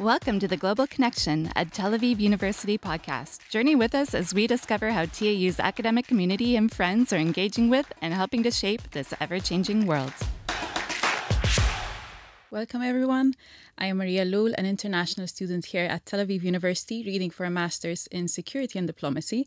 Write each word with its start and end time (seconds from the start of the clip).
Welcome 0.00 0.40
to 0.40 0.48
the 0.48 0.56
Global 0.56 0.86
Connection, 0.86 1.52
a 1.54 1.66
Tel 1.66 1.90
Aviv 1.90 2.20
University 2.20 2.78
podcast. 2.78 3.46
Journey 3.50 3.76
with 3.76 3.94
us 3.94 4.14
as 4.14 4.32
we 4.32 4.46
discover 4.46 4.92
how 4.92 5.04
TAU's 5.04 5.60
academic 5.60 6.06
community 6.06 6.56
and 6.56 6.72
friends 6.72 7.12
are 7.12 7.18
engaging 7.18 7.68
with 7.68 7.92
and 8.00 8.14
helping 8.14 8.42
to 8.44 8.50
shape 8.50 8.92
this 8.92 9.12
ever 9.20 9.38
changing 9.38 9.84
world. 9.86 10.14
Welcome, 12.52 12.82
everyone. 12.82 13.34
I 13.78 13.86
am 13.86 13.98
Maria 13.98 14.24
Ellul, 14.24 14.52
an 14.58 14.66
international 14.66 15.28
student 15.28 15.66
here 15.66 15.84
at 15.84 16.04
Tel 16.04 16.18
Aviv 16.18 16.42
University, 16.42 17.04
reading 17.04 17.30
for 17.30 17.46
a 17.46 17.50
master's 17.50 18.08
in 18.08 18.26
security 18.26 18.76
and 18.76 18.88
diplomacy. 18.88 19.46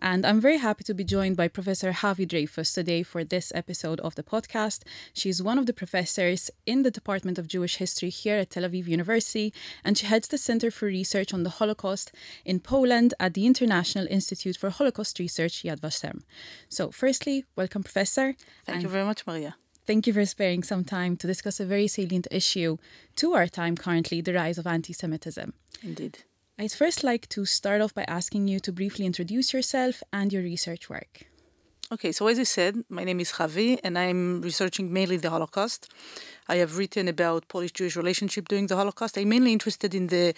And 0.00 0.26
I'm 0.26 0.38
very 0.38 0.58
happy 0.58 0.84
to 0.84 0.92
be 0.92 1.02
joined 1.02 1.34
by 1.34 1.48
Professor 1.48 1.92
Havi 1.92 2.26
Dreifuss 2.28 2.74
today 2.74 3.04
for 3.04 3.24
this 3.24 3.52
episode 3.54 4.00
of 4.00 4.16
the 4.16 4.22
podcast. 4.22 4.82
She's 5.14 5.42
one 5.42 5.58
of 5.58 5.64
the 5.64 5.72
professors 5.72 6.50
in 6.66 6.82
the 6.82 6.90
Department 6.90 7.38
of 7.38 7.48
Jewish 7.48 7.76
History 7.76 8.10
here 8.10 8.36
at 8.36 8.50
Tel 8.50 8.64
Aviv 8.64 8.86
University, 8.86 9.54
and 9.82 9.96
she 9.96 10.04
heads 10.04 10.28
the 10.28 10.36
Center 10.36 10.70
for 10.70 10.84
Research 10.84 11.32
on 11.32 11.44
the 11.44 11.56
Holocaust 11.58 12.12
in 12.44 12.60
Poland 12.60 13.14
at 13.18 13.32
the 13.32 13.46
International 13.46 14.06
Institute 14.10 14.58
for 14.58 14.68
Holocaust 14.68 15.18
Research, 15.18 15.62
Yad 15.62 15.80
Vashem. 15.80 16.20
So, 16.68 16.90
firstly, 16.90 17.46
welcome, 17.56 17.82
Professor. 17.82 18.34
Thank 18.66 18.82
you 18.82 18.90
very 18.90 19.06
much, 19.06 19.26
Maria. 19.26 19.56
Thank 19.84 20.06
you 20.06 20.12
for 20.12 20.24
sparing 20.24 20.62
some 20.62 20.84
time 20.84 21.16
to 21.16 21.26
discuss 21.26 21.58
a 21.58 21.64
very 21.64 21.88
salient 21.88 22.28
issue 22.30 22.76
to 23.16 23.32
our 23.34 23.48
time 23.48 23.76
currently 23.76 24.20
the 24.20 24.32
rise 24.32 24.58
of 24.58 24.66
anti 24.66 24.92
Semitism. 24.92 25.52
Indeed. 25.82 26.18
I'd 26.58 26.72
first 26.72 27.02
like 27.02 27.28
to 27.30 27.44
start 27.44 27.80
off 27.80 27.92
by 27.92 28.04
asking 28.04 28.46
you 28.46 28.60
to 28.60 28.72
briefly 28.72 29.06
introduce 29.06 29.52
yourself 29.52 30.02
and 30.12 30.32
your 30.32 30.42
research 30.42 30.88
work. 30.88 31.26
Okay, 31.90 32.12
so 32.12 32.26
as 32.28 32.38
you 32.38 32.44
said, 32.44 32.84
my 32.88 33.04
name 33.04 33.20
is 33.20 33.32
Havi, 33.32 33.78
and 33.82 33.98
I'm 33.98 34.40
researching 34.40 34.92
mainly 34.92 35.16
the 35.16 35.28
Holocaust. 35.28 35.92
I 36.48 36.56
have 36.56 36.78
written 36.78 37.08
about 37.08 37.48
Polish 37.48 37.72
Jewish 37.72 37.96
relationship 37.96 38.48
during 38.48 38.66
the 38.66 38.76
Holocaust. 38.76 39.16
I'm 39.16 39.28
mainly 39.28 39.52
interested 39.52 39.94
in 39.94 40.08
the 40.08 40.34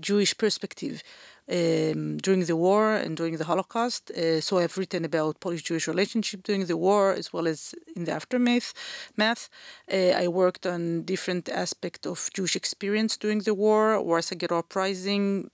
Jewish 0.00 0.36
perspective 0.36 1.02
um, 1.48 2.16
during 2.18 2.44
the 2.44 2.56
war 2.56 2.94
and 2.94 3.16
during 3.16 3.36
the 3.36 3.44
Holocaust. 3.44 4.10
Uh, 4.10 4.40
so 4.40 4.58
I've 4.58 4.76
written 4.76 5.04
about 5.04 5.40
Polish-Jewish 5.40 5.86
relationship 5.88 6.42
during 6.42 6.66
the 6.66 6.76
war 6.76 7.12
as 7.12 7.32
well 7.32 7.46
as 7.46 7.74
in 7.94 8.04
the 8.04 8.12
aftermath. 8.12 8.72
Math. 9.16 9.48
Uh, 9.92 10.12
I 10.22 10.28
worked 10.28 10.66
on 10.66 11.02
different 11.02 11.48
aspects 11.48 12.06
of 12.06 12.30
Jewish 12.34 12.56
experience 12.56 13.16
during 13.16 13.40
the 13.40 13.54
war, 13.54 14.00
Warsaw 14.00 14.36
Ghetto 14.36 14.58
Uprising, 14.58 15.50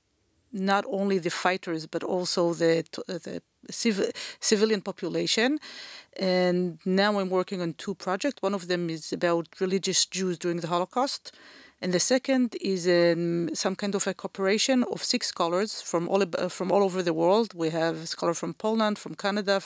not 0.52 0.84
only 0.88 1.18
the 1.18 1.30
fighters 1.30 1.86
but 1.86 2.02
also 2.02 2.54
the 2.54 2.84
the 3.06 3.42
civil, 3.70 4.06
civilian 4.40 4.80
population. 4.80 5.58
And 6.18 6.78
now 6.84 7.18
I'm 7.18 7.30
working 7.30 7.60
on 7.62 7.74
two 7.74 7.94
projects. 7.94 8.42
One 8.42 8.54
of 8.54 8.66
them 8.68 8.90
is 8.90 9.12
about 9.12 9.48
religious 9.60 10.04
Jews 10.06 10.38
during 10.38 10.60
the 10.60 10.68
Holocaust 10.68 11.32
and 11.82 11.94
the 11.94 12.00
second 12.00 12.56
is 12.60 12.86
um, 12.86 13.54
some 13.54 13.74
kind 13.74 13.94
of 13.94 14.06
a 14.06 14.12
cooperation 14.12 14.84
of 14.92 15.02
six 15.02 15.28
scholars 15.28 15.80
from 15.80 16.08
all 16.08 16.22
uh, 16.22 16.48
from 16.48 16.70
all 16.70 16.82
over 16.82 17.02
the 17.02 17.14
world. 17.14 17.54
We 17.54 17.70
have 17.70 17.96
a 17.96 18.06
scholar 18.06 18.34
from 18.34 18.52
Poland, 18.54 18.98
from 18.98 19.14
Canada, 19.14 19.62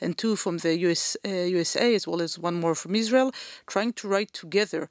and 0.00 0.16
two 0.16 0.36
from 0.36 0.58
the 0.58 0.78
US, 0.86 1.16
uh, 1.26 1.28
USA, 1.28 1.94
as 1.94 2.06
well 2.06 2.22
as 2.22 2.38
one 2.38 2.54
more 2.60 2.76
from 2.76 2.94
Israel, 2.94 3.32
trying 3.66 3.92
to 3.94 4.08
write 4.08 4.32
together 4.32 4.88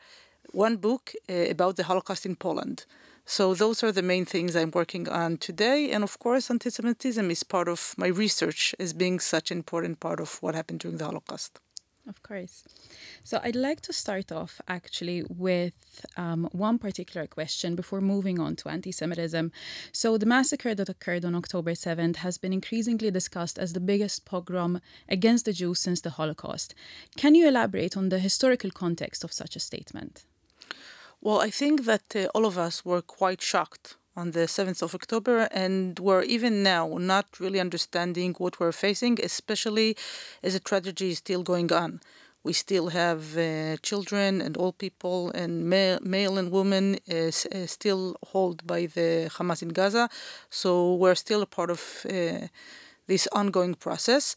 one 0.52 0.76
book 0.76 1.14
uh, 1.30 1.34
about 1.50 1.78
the 1.78 1.84
Holocaust 1.84 2.26
in 2.26 2.36
Poland. 2.36 2.86
So 3.30 3.54
those 3.54 3.84
are 3.84 3.92
the 3.92 4.02
main 4.02 4.24
things 4.24 4.56
I'm 4.56 4.72
working 4.72 5.10
on 5.10 5.36
today. 5.36 5.92
And 5.92 6.02
of 6.02 6.18
course, 6.18 6.50
anti-Semitism 6.50 7.30
is 7.30 7.44
part 7.44 7.68
of 7.68 7.94
my 7.98 8.08
research 8.08 8.74
as 8.80 8.94
being 8.94 9.20
such 9.20 9.52
an 9.52 9.58
important 9.58 10.00
part 10.00 10.22
of 10.22 10.42
what 10.42 10.56
happened 10.56 10.80
during 10.80 10.98
the 10.98 11.04
Holocaust. 11.04 11.60
Of 12.08 12.24
course. 12.24 12.64
So 13.26 13.42
I'd 13.44 13.58
like 13.58 13.82
to 13.82 13.92
start 13.92 14.32
off 14.32 14.62
actually 14.70 15.26
with 15.28 16.06
um, 16.16 16.48
one 16.54 16.80
particular 16.80 17.28
question 17.28 17.76
before 17.76 18.00
moving 18.00 18.40
on 18.40 18.56
to 18.58 18.70
anti 18.70 18.94
Semitism. 18.94 19.52
So 19.92 20.18
the 20.18 20.26
massacre 20.26 20.74
that 20.74 20.88
occurred 20.88 21.26
on 21.26 21.36
October 21.36 21.72
7th 21.72 22.18
has 22.18 22.38
been 22.38 22.54
increasingly 22.54 23.12
discussed 23.12 23.60
as 23.60 23.74
the 23.74 23.82
biggest 23.82 24.24
pogrom 24.24 24.80
against 25.10 25.44
the 25.44 25.52
Jews 25.52 25.82
since 25.82 26.00
the 26.00 26.12
Holocaust. 26.12 26.74
Can 27.18 27.36
you 27.36 27.46
elaborate 27.46 27.98
on 27.98 28.08
the 28.08 28.20
historical 28.20 28.72
context 28.72 29.26
of 29.26 29.34
such 29.34 29.58
a 29.58 29.60
statement? 29.60 30.24
Well, 31.22 31.42
I 31.42 31.50
think 31.50 31.86
that 31.86 32.16
uh, 32.16 32.28
all 32.36 32.46
of 32.46 32.58
us 32.58 32.86
were 32.86 33.02
quite 33.02 33.42
shocked 33.42 33.96
on 34.16 34.32
the 34.32 34.48
7th 34.48 34.82
of 34.82 34.96
October, 34.96 35.48
and 35.52 36.00
we're 36.00 36.24
even 36.24 36.64
now 36.64 36.98
not 37.00 37.40
really 37.40 37.60
understanding 37.60 38.36
what 38.38 38.60
we're 38.60 38.72
facing, 38.72 39.20
especially 39.24 39.96
as 40.44 40.56
a 40.56 40.60
tragedy 40.60 41.10
is 41.12 41.18
still 41.18 41.44
going 41.44 41.72
on. 41.72 42.02
We 42.44 42.54
still 42.54 42.90
have 42.90 43.38
uh, 43.38 43.78
children 43.82 44.42
and 44.42 44.58
old 44.58 44.78
people 44.78 45.32
and 45.32 45.68
male, 45.70 46.00
male 46.02 46.38
and 46.38 46.52
women 46.52 46.98
uh, 47.12 47.16
uh, 47.16 47.66
still 47.66 48.16
held 48.32 48.66
by 48.66 48.86
the 48.86 49.30
Hamas 49.36 49.62
in 49.62 49.70
Gaza. 49.70 50.10
So 50.50 50.94
we're 50.96 51.16
still 51.16 51.42
a 51.42 51.46
part 51.46 51.70
of 51.70 52.06
uh, 52.06 52.48
this 53.08 53.28
ongoing 53.34 53.74
process. 53.74 54.36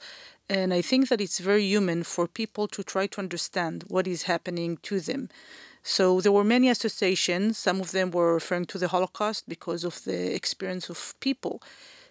And 0.49 0.75
I 0.75 0.83
think 0.83 1.09
that 1.09 1.21
it's 1.21 1.39
very 1.39 1.65
human 1.65 2.03
for 2.03 2.27
people 2.27 2.67
to 2.69 2.83
try 2.83 3.07
to 3.07 3.21
understand 3.21 3.85
what 3.87 4.09
is 4.09 4.25
happening 4.25 4.79
to 4.83 4.99
them. 4.99 5.29
So 5.83 6.21
there 6.21 6.33
were 6.33 6.45
many 6.45 6.69
associations. 6.69 7.59
Some 7.59 7.81
of 7.81 7.93
them 7.93 8.11
were 8.11 8.35
referring 8.35 8.67
to 8.67 8.79
the 8.79 8.89
Holocaust 8.89 9.49
because 9.49 9.85
of 9.85 10.05
the 10.05 10.35
experience 10.35 10.89
of 10.91 11.15
people 11.21 11.63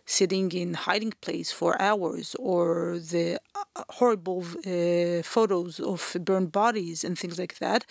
sitting 0.10 0.52
in 0.54 0.74
hiding 0.74 1.14
place 1.22 1.52
for 1.52 1.80
hours 1.80 2.36
or 2.40 2.98
the 2.98 3.40
uh, 3.54 3.84
horrible 3.90 4.44
uh, 4.66 5.22
photos 5.22 5.80
of 5.80 6.18
burned 6.22 6.52
bodies 6.52 7.04
and 7.04 7.18
things 7.18 7.38
like 7.38 7.60
that. 7.60 7.86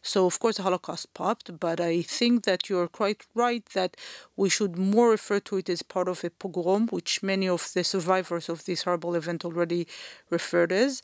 So 0.00 0.24
of 0.24 0.38
course 0.38 0.56
the 0.56 0.62
Holocaust 0.62 1.12
popped, 1.14 1.58
but 1.58 1.80
I 1.80 2.02
think 2.02 2.44
that 2.44 2.68
you're 2.68 2.86
quite 2.86 3.26
right 3.34 3.64
that 3.74 3.96
we 4.36 4.48
should 4.48 4.78
more 4.78 5.10
refer 5.10 5.40
to 5.40 5.56
it 5.56 5.68
as 5.68 5.82
part 5.82 6.06
of 6.06 6.22
a 6.22 6.30
pogrom, 6.30 6.86
which 6.88 7.24
many 7.24 7.48
of 7.48 7.72
the 7.74 7.82
survivors 7.82 8.48
of 8.48 8.64
this 8.66 8.84
horrible 8.84 9.16
event 9.16 9.44
already 9.44 9.88
referred 10.30 10.70
as. 10.70 11.02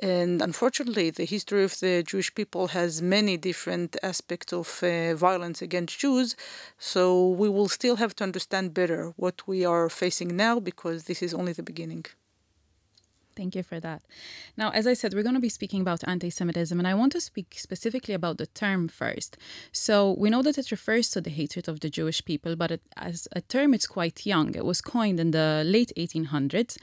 And 0.00 0.42
unfortunately, 0.42 1.10
the 1.10 1.24
history 1.24 1.64
of 1.64 1.80
the 1.80 2.02
Jewish 2.02 2.34
people 2.34 2.68
has 2.68 3.00
many 3.02 3.36
different 3.36 3.96
aspects 4.02 4.52
of 4.52 4.82
uh, 4.82 5.14
violence 5.14 5.62
against 5.62 5.98
Jews. 5.98 6.36
So 6.78 7.28
we 7.28 7.48
will 7.48 7.68
still 7.68 7.96
have 7.96 8.14
to 8.16 8.24
understand 8.24 8.74
better 8.74 9.12
what 9.16 9.46
we 9.46 9.64
are 9.64 9.88
facing 9.88 10.36
now 10.36 10.60
because 10.60 11.04
this 11.04 11.22
is 11.22 11.32
only 11.34 11.52
the 11.52 11.62
beginning. 11.62 12.04
Thank 13.36 13.54
you 13.54 13.62
for 13.62 13.78
that. 13.80 14.02
Now, 14.56 14.70
as 14.70 14.86
I 14.86 14.94
said, 14.94 15.12
we're 15.12 15.22
going 15.22 15.34
to 15.34 15.40
be 15.40 15.50
speaking 15.50 15.82
about 15.82 16.02
anti 16.08 16.30
Semitism, 16.30 16.78
and 16.78 16.88
I 16.88 16.94
want 16.94 17.12
to 17.12 17.20
speak 17.20 17.54
specifically 17.58 18.14
about 18.14 18.38
the 18.38 18.46
term 18.46 18.88
first. 18.88 19.36
So, 19.72 20.16
we 20.18 20.30
know 20.30 20.42
that 20.42 20.56
it 20.56 20.70
refers 20.70 21.10
to 21.10 21.20
the 21.20 21.28
hatred 21.30 21.68
of 21.68 21.80
the 21.80 21.90
Jewish 21.90 22.24
people, 22.24 22.56
but 22.56 22.70
it, 22.70 22.80
as 22.96 23.28
a 23.32 23.42
term, 23.42 23.74
it's 23.74 23.86
quite 23.86 24.24
young. 24.24 24.54
It 24.54 24.64
was 24.64 24.80
coined 24.80 25.20
in 25.20 25.32
the 25.32 25.62
late 25.66 25.92
1800s. 25.98 26.78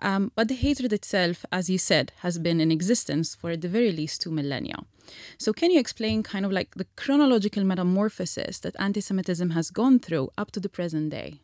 Um, 0.00 0.32
but 0.34 0.48
the 0.48 0.54
hatred 0.54 0.94
itself, 0.94 1.44
as 1.52 1.68
you 1.68 1.78
said, 1.78 2.12
has 2.20 2.38
been 2.38 2.58
in 2.58 2.72
existence 2.72 3.34
for 3.34 3.50
at 3.50 3.60
the 3.60 3.68
very 3.68 3.92
least 3.92 4.22
two 4.22 4.30
millennia. 4.30 4.78
So, 5.36 5.52
can 5.52 5.70
you 5.70 5.78
explain 5.78 6.22
kind 6.22 6.46
of 6.46 6.52
like 6.52 6.74
the 6.74 6.86
chronological 6.96 7.64
metamorphosis 7.64 8.60
that 8.60 8.76
anti 8.78 9.00
Semitism 9.00 9.50
has 9.50 9.70
gone 9.70 9.98
through 9.98 10.30
up 10.38 10.52
to 10.52 10.60
the 10.60 10.70
present 10.70 11.10
day? 11.10 11.40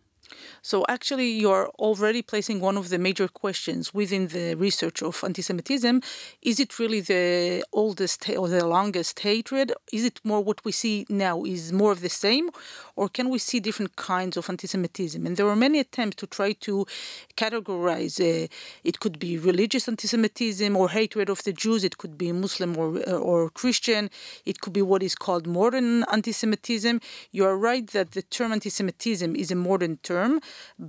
So 0.62 0.84
actually, 0.88 1.30
you're 1.30 1.68
already 1.78 2.22
placing 2.22 2.60
one 2.60 2.76
of 2.76 2.88
the 2.88 2.98
major 2.98 3.28
questions 3.28 3.92
within 3.92 4.28
the 4.28 4.54
research 4.54 5.02
of 5.02 5.22
anti-Semitism. 5.22 6.00
Is 6.40 6.58
it 6.58 6.78
really 6.78 7.00
the 7.00 7.64
oldest 7.72 8.28
or 8.30 8.48
the 8.48 8.66
longest 8.66 9.20
hatred? 9.20 9.72
Is 9.92 10.04
it 10.04 10.20
more 10.24 10.42
what 10.42 10.64
we 10.64 10.72
see 10.72 11.04
now 11.10 11.44
is 11.44 11.72
more 11.72 11.92
of 11.92 12.00
the 12.00 12.08
same? 12.08 12.48
Or 12.96 13.08
can 13.08 13.28
we 13.28 13.38
see 13.38 13.60
different 13.60 13.96
kinds 13.96 14.38
of 14.38 14.48
anti-Semitism? 14.48 15.26
And 15.26 15.36
there 15.36 15.44
were 15.44 15.56
many 15.56 15.80
attempts 15.80 16.16
to 16.16 16.26
try 16.26 16.52
to 16.52 16.86
categorize. 17.36 18.18
Uh, 18.18 18.48
it 18.84 19.00
could 19.00 19.18
be 19.18 19.36
religious 19.36 19.86
anti-Semitism 19.86 20.74
or 20.74 20.88
hatred 20.88 21.28
of 21.28 21.42
the 21.44 21.52
Jews. 21.52 21.84
It 21.84 21.98
could 21.98 22.16
be 22.16 22.32
Muslim 22.32 22.76
or, 22.78 22.96
uh, 23.06 23.12
or 23.12 23.50
Christian. 23.50 24.08
It 24.46 24.60
could 24.62 24.72
be 24.72 24.82
what 24.82 25.02
is 25.02 25.14
called 25.14 25.46
modern 25.46 26.04
anti-Semitism. 26.10 27.00
You 27.32 27.44
are 27.44 27.58
right 27.58 27.86
that 27.88 28.12
the 28.12 28.22
term 28.22 28.52
anti-Semitism 28.52 29.36
is 29.36 29.50
a 29.50 29.54
modern 29.54 29.98
term 29.98 30.13
term, 30.14 30.40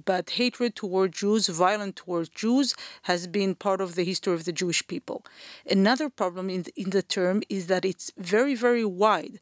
but 0.10 0.25
hatred 0.42 0.72
toward 0.75 1.10
Jews, 1.22 1.44
violence 1.66 1.95
towards 2.01 2.30
Jews, 2.44 2.68
has 3.10 3.22
been 3.38 3.51
part 3.66 3.80
of 3.86 3.89
the 3.95 4.06
history 4.12 4.33
of 4.39 4.44
the 4.48 4.56
Jewish 4.62 4.81
people. 4.94 5.18
Another 5.80 6.07
problem 6.22 6.45
in 6.56 6.62
the, 6.66 6.74
in 6.83 6.89
the 6.98 7.06
term 7.18 7.38
is 7.57 7.63
that 7.72 7.83
it's 7.92 8.07
very, 8.33 8.56
very 8.66 8.86
wide. 9.04 9.36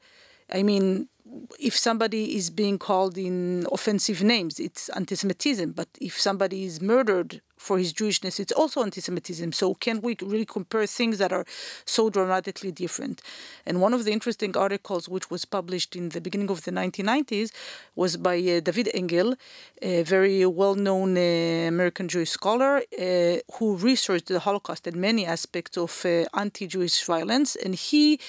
I 0.53 0.63
mean, 0.63 1.07
if 1.59 1.77
somebody 1.77 2.35
is 2.35 2.49
being 2.49 2.77
called 2.77 3.17
in 3.17 3.65
offensive 3.71 4.23
names, 4.23 4.59
it's 4.59 4.89
anti-Semitism. 4.89 5.71
But 5.71 5.87
if 5.99 6.19
somebody 6.19 6.63
is 6.63 6.81
murdered 6.81 7.41
for 7.57 7.77
his 7.77 7.93
Jewishness, 7.93 8.39
it's 8.39 8.51
also 8.51 8.83
anti-Semitism. 8.83 9.53
So 9.53 9.73
can 9.75 10.01
we 10.01 10.17
really 10.21 10.45
compare 10.45 10.85
things 10.85 11.17
that 11.19 11.31
are 11.31 11.45
so 11.85 12.09
dramatically 12.09 12.71
different? 12.71 13.21
And 13.65 13.81
one 13.81 13.93
of 13.93 14.03
the 14.03 14.11
interesting 14.11 14.55
articles, 14.57 15.07
which 15.07 15.31
was 15.31 15.45
published 15.45 15.95
in 15.95 16.09
the 16.09 16.21
beginning 16.21 16.49
of 16.51 16.65
the 16.65 16.71
1990s, 16.71 17.51
was 17.95 18.17
by 18.17 18.37
uh, 18.37 18.59
David 18.59 18.89
Engel, 18.93 19.35
a 19.81 20.03
very 20.03 20.45
well-known 20.45 21.17
uh, 21.17 21.67
American 21.67 22.07
Jewish 22.09 22.31
scholar 22.31 22.81
uh, 22.99 23.37
who 23.53 23.77
researched 23.77 24.27
the 24.27 24.39
Holocaust 24.39 24.85
and 24.87 24.97
many 24.97 25.25
aspects 25.25 25.77
of 25.77 26.05
uh, 26.05 26.25
anti-Jewish 26.33 27.05
violence, 27.05 27.55
and 27.55 27.75
he 27.75 28.19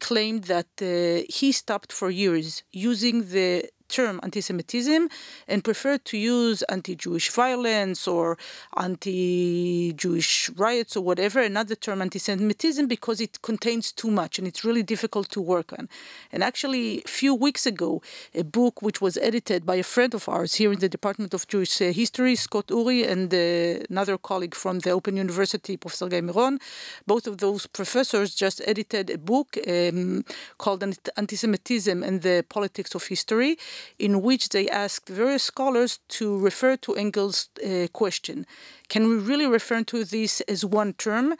claimed 0.00 0.44
that 0.44 0.70
uh, 0.82 1.24
he 1.28 1.52
stopped 1.52 1.92
for 1.92 2.10
years 2.10 2.62
using 2.72 3.16
the 3.34 3.68
term 3.88 4.20
anti-Semitism 4.22 5.08
and 5.48 5.64
preferred 5.64 6.04
to 6.06 6.16
use 6.18 6.62
anti-Jewish 6.62 7.30
violence 7.30 8.06
or 8.08 8.38
anti-Jewish 8.76 10.50
riots 10.56 10.96
or 10.96 11.02
whatever, 11.02 11.40
another 11.40 11.74
term 11.74 12.02
anti-Semitism 12.02 12.86
because 12.86 13.20
it 13.20 13.42
contains 13.42 13.92
too 13.92 14.10
much 14.10 14.38
and 14.38 14.46
it's 14.46 14.64
really 14.64 14.82
difficult 14.82 15.30
to 15.30 15.40
work 15.40 15.72
on. 15.78 15.88
And 16.32 16.42
actually, 16.42 17.02
a 17.04 17.08
few 17.08 17.34
weeks 17.34 17.66
ago, 17.66 18.02
a 18.34 18.42
book 18.42 18.82
which 18.82 19.00
was 19.00 19.16
edited 19.16 19.64
by 19.64 19.76
a 19.76 19.82
friend 19.82 20.14
of 20.14 20.28
ours 20.28 20.54
here 20.54 20.72
in 20.72 20.78
the 20.78 20.88
Department 20.88 21.34
of 21.34 21.46
Jewish 21.48 21.80
uh, 21.80 21.92
History, 21.92 22.34
Scott 22.36 22.66
Ury, 22.70 23.04
and 23.04 23.32
uh, 23.32 23.84
another 23.90 24.18
colleague 24.18 24.54
from 24.54 24.80
the 24.80 24.90
Open 24.90 25.16
University, 25.16 25.76
Professor 25.76 26.08
Guy 26.08 26.20
Miron, 26.20 26.58
both 27.06 27.26
of 27.26 27.38
those 27.38 27.66
professors 27.66 28.34
just 28.34 28.60
edited 28.66 29.10
a 29.10 29.18
book 29.18 29.56
um, 29.66 30.24
called 30.58 30.82
Anti-Semitism 30.82 32.02
and 32.02 32.22
the 32.22 32.44
Politics 32.48 32.94
of 32.94 33.06
History, 33.06 33.56
in 33.98 34.22
which 34.22 34.50
they 34.50 34.68
asked 34.68 35.08
various 35.08 35.44
scholars 35.44 36.00
to 36.08 36.38
refer 36.38 36.76
to 36.76 36.94
Engel's 36.94 37.48
uh, 37.64 37.86
question. 37.92 38.46
Can 38.88 39.08
we 39.08 39.16
really 39.16 39.46
refer 39.46 39.82
to 39.84 40.04
this 40.04 40.40
as 40.42 40.64
one 40.64 40.92
term? 40.94 41.34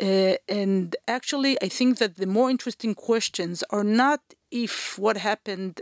Uh, 0.00 0.34
and 0.48 0.96
actually, 1.08 1.60
I 1.60 1.68
think 1.68 1.98
that 1.98 2.16
the 2.16 2.26
more 2.26 2.48
interesting 2.50 2.94
questions 2.94 3.64
are 3.70 3.84
not 3.84 4.20
if 4.50 4.98
what 4.98 5.16
happened 5.16 5.80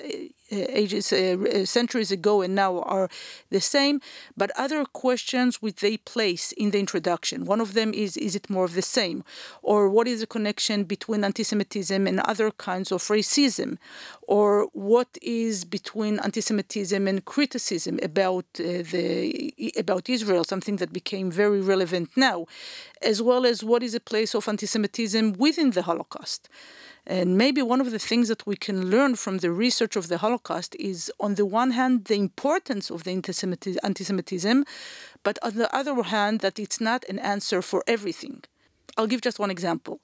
uh, 0.50 0.56
ages 0.82 1.12
uh, 1.12 1.66
centuries 1.66 2.10
ago 2.10 2.40
and 2.40 2.54
now 2.54 2.80
are 2.80 3.08
the 3.50 3.60
same 3.60 4.00
but 4.36 4.50
other 4.56 4.84
questions 4.84 5.60
which 5.60 5.76
they 5.76 5.96
place 5.98 6.52
in 6.52 6.70
the 6.70 6.78
introduction. 6.78 7.44
One 7.44 7.60
of 7.60 7.74
them 7.74 7.92
is 7.92 8.16
is 8.16 8.34
it 8.34 8.48
more 8.48 8.64
of 8.64 8.74
the 8.74 8.82
same? 8.82 9.24
Or 9.62 9.88
what 9.88 10.08
is 10.08 10.20
the 10.20 10.26
connection 10.26 10.84
between 10.84 11.24
anti-semitism 11.24 12.06
and 12.06 12.20
other 12.20 12.50
kinds 12.50 12.92
of 12.92 13.02
racism? 13.08 13.78
Or 14.22 14.68
what 14.72 15.08
is 15.22 15.64
between 15.64 16.18
anti-semitism 16.20 17.06
and 17.06 17.24
criticism 17.24 17.98
about 18.02 18.46
uh, 18.60 18.82
the 18.92 19.74
about 19.76 20.08
Israel 20.08 20.44
something 20.44 20.76
that 20.76 20.92
became 20.92 21.30
very 21.30 21.60
relevant 21.60 22.08
now 22.16 22.46
as 23.02 23.22
well 23.22 23.46
as 23.46 23.62
what 23.62 23.82
is 23.82 23.92
the 23.92 24.00
place 24.00 24.34
of 24.34 24.48
anti-semitism 24.48 25.34
within 25.34 25.70
the 25.70 25.82
holocaust 25.82 26.48
and 27.08 27.38
maybe 27.38 27.62
one 27.62 27.80
of 27.80 27.90
the 27.90 27.98
things 27.98 28.28
that 28.28 28.46
we 28.46 28.54
can 28.54 28.90
learn 28.90 29.16
from 29.16 29.38
the 29.38 29.50
research 29.50 29.96
of 29.96 30.08
the 30.08 30.18
Holocaust 30.18 30.76
is, 30.78 31.10
on 31.18 31.36
the 31.36 31.46
one 31.46 31.70
hand, 31.70 32.04
the 32.04 32.16
importance 32.16 32.90
of 32.90 33.04
the 33.04 33.12
anti 33.12 34.04
Semitism, 34.04 34.64
but 35.22 35.38
on 35.42 35.54
the 35.54 35.74
other 35.74 36.02
hand, 36.02 36.40
that 36.40 36.58
it's 36.58 36.82
not 36.82 37.06
an 37.08 37.18
answer 37.18 37.62
for 37.62 37.82
everything. 37.86 38.44
I'll 38.98 39.06
give 39.06 39.22
just 39.22 39.38
one 39.38 39.50
example. 39.50 40.00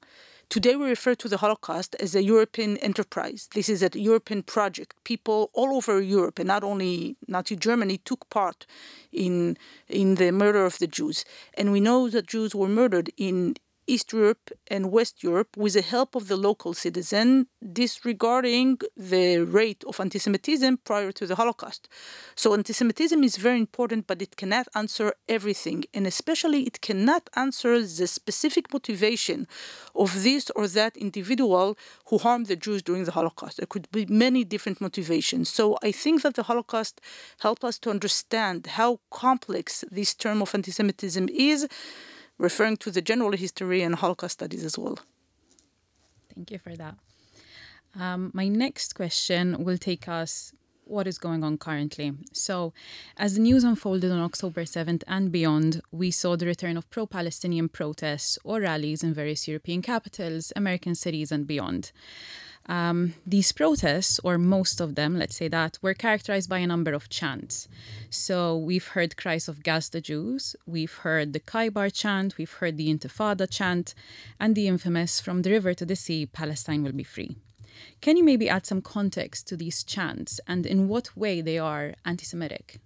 Today, 0.49 0.77
we 0.77 0.89
refer 0.89 1.15
to 1.17 1.29
the 1.29 1.39
Holocaust 1.39 1.95
as 2.01 2.15
a 2.15 2.23
European 2.23 2.79
enterprise. 2.79 3.49
This 3.55 3.69
is 3.69 3.83
a 3.83 3.91
European 3.93 4.43
project. 4.43 4.95
People 5.05 5.51
all 5.53 5.77
over 5.77 6.01
Europe, 6.01 6.39
and 6.39 6.49
not 6.49 6.65
only 6.65 7.17
Nazi 7.29 7.57
Germany, 7.57 7.99
took 7.99 8.31
part 8.31 8.67
in, 9.13 9.59
in 9.89 10.15
the 10.15 10.33
murder 10.33 10.65
of 10.65 10.79
the 10.79 10.87
Jews. 10.87 11.25
And 11.55 11.71
we 11.71 11.81
know 11.81 12.09
that 12.09 12.27
Jews 12.27 12.55
were 12.55 12.69
murdered 12.69 13.11
in 13.19 13.57
East 13.87 14.13
Europe 14.13 14.51
and 14.69 14.91
West 14.91 15.23
Europe 15.23 15.57
with 15.57 15.75
the 15.75 15.83
help 15.83 16.15
of 16.15 16.29
the 16.29 16.37
local 16.37 16.75
citizen, 16.75 17.47
disregarding 17.73 18.79
the 18.97 19.39
rate 19.39 19.85
of 19.85 20.01
anti 20.01 20.19
Semitism 20.19 20.79
prior 20.79 21.13
to 21.13 21.27
the 21.27 21.37
Holocaust. 21.37 21.89
So, 22.35 22.55
anti 22.55 22.73
Semitism 22.73 23.23
is 23.23 23.37
very 23.37 23.59
important, 23.59 24.07
but 24.07 24.23
it 24.23 24.37
cannot 24.37 24.69
answer 24.75 25.15
everything, 25.29 25.85
and 25.93 26.07
especially 26.07 26.63
it 26.63 26.81
cannot 26.81 27.29
answer 27.37 27.81
the 27.81 28.07
specific 28.07 28.73
motivation 28.73 29.47
of 29.95 30.23
this 30.23 30.51
or 30.57 30.67
that 30.69 30.97
individual 30.97 31.77
who 32.07 32.19
harmed 32.19 32.47
the 32.47 32.57
Jews 32.57 32.83
during 32.83 33.05
the 33.05 33.13
Holocaust. 33.13 33.59
There 33.59 33.67
could 33.67 33.91
be 33.91 34.07
many 34.07 34.45
different 34.45 34.81
motivations. 34.81 35.49
So, 35.49 35.79
I 35.83 35.93
think 35.93 36.23
that 36.23 36.35
the 36.35 36.45
Holocaust 36.45 37.01
helped 37.41 37.65
us 37.65 37.79
to 37.81 37.91
understand 37.91 38.67
how 38.67 39.01
complex 39.11 39.85
this 39.91 40.15
term 40.15 40.43
of 40.43 40.55
anti 40.55 40.71
Semitism 40.71 41.29
is 41.29 41.69
referring 42.39 42.77
to 42.79 42.91
the 42.91 43.03
general 43.03 43.33
history 43.33 43.83
and 43.83 43.95
Holocaust 43.95 44.35
studies 44.35 44.65
as 44.65 44.79
well. 44.79 44.99
Thank 46.35 46.51
you 46.51 46.59
for 46.59 46.75
that. 46.77 46.97
Um, 47.99 48.31
my 48.35 48.49
next 48.49 48.95
question 48.95 49.65
will 49.65 49.79
take 49.79 50.09
us 50.09 50.53
what 50.87 51.07
is 51.07 51.19
going 51.19 51.43
on 51.43 51.57
currently. 51.57 52.13
So, 52.33 52.73
as 53.17 53.35
the 53.35 53.41
news 53.41 53.65
unfolded 53.65 54.11
on 54.11 54.21
October 54.21 54.65
7th 54.65 55.03
and 55.07 55.33
beyond, 55.33 55.81
we 55.91 56.11
saw 56.11 56.37
the 56.37 56.47
return 56.47 56.77
of 56.77 56.91
pro 56.91 57.07
Palestinian 57.07 57.69
protests 57.69 58.39
or 58.45 58.61
rallies 58.61 59.03
in 59.03 59.15
various 59.15 59.49
European 59.49 59.81
capitals, 59.81 60.53
American 60.57 60.95
cities, 60.95 61.33
and 61.33 61.47
beyond. 61.47 61.93
Um, 62.67 63.15
these 63.27 63.53
protests, 63.53 64.19
or 64.25 64.39
most 64.39 64.81
of 64.81 64.95
them, 64.95 65.19
let's 65.19 65.37
say 65.37 65.49
that, 65.49 65.79
were 65.83 65.93
characterized 65.93 66.49
by 66.49 66.59
a 66.59 66.67
number 66.67 66.95
of 66.95 67.11
chants. 67.11 67.69
So 68.09 68.57
we've 68.57 68.89
heard 68.89 69.17
cries 69.17 69.49
of 69.49 69.63
Gas 69.63 69.91
the 69.91 70.01
Jews, 70.01 70.57
we've 70.67 70.95
heard 70.95 71.33
the 71.33 71.41
Khaybar 71.41 71.93
chant, 71.93 72.39
we've 72.39 72.53
heard 72.53 72.79
the 72.79 72.89
Intifada 72.89 73.51
chant, 73.51 73.95
and 74.41 74.55
the 74.55 74.67
infamous 74.67 75.21
From 75.21 75.43
the 75.43 75.51
River 75.51 75.75
to 75.75 75.85
the 75.85 75.97
Sea, 75.97 76.25
Palestine 76.25 76.83
will 76.83 76.93
be 76.93 77.05
free. 77.05 77.37
Can 78.01 78.17
you 78.17 78.25
maybe 78.25 78.49
add 78.49 78.65
some 78.65 78.81
context 78.81 79.47
to 79.49 79.57
these 79.57 79.83
chants 79.83 80.41
and 80.47 80.65
in 80.65 80.89
what 80.89 81.17
way 81.17 81.41
they 81.41 81.59
are 81.59 81.95
anti 82.05 82.25
Semitic? 82.25 82.79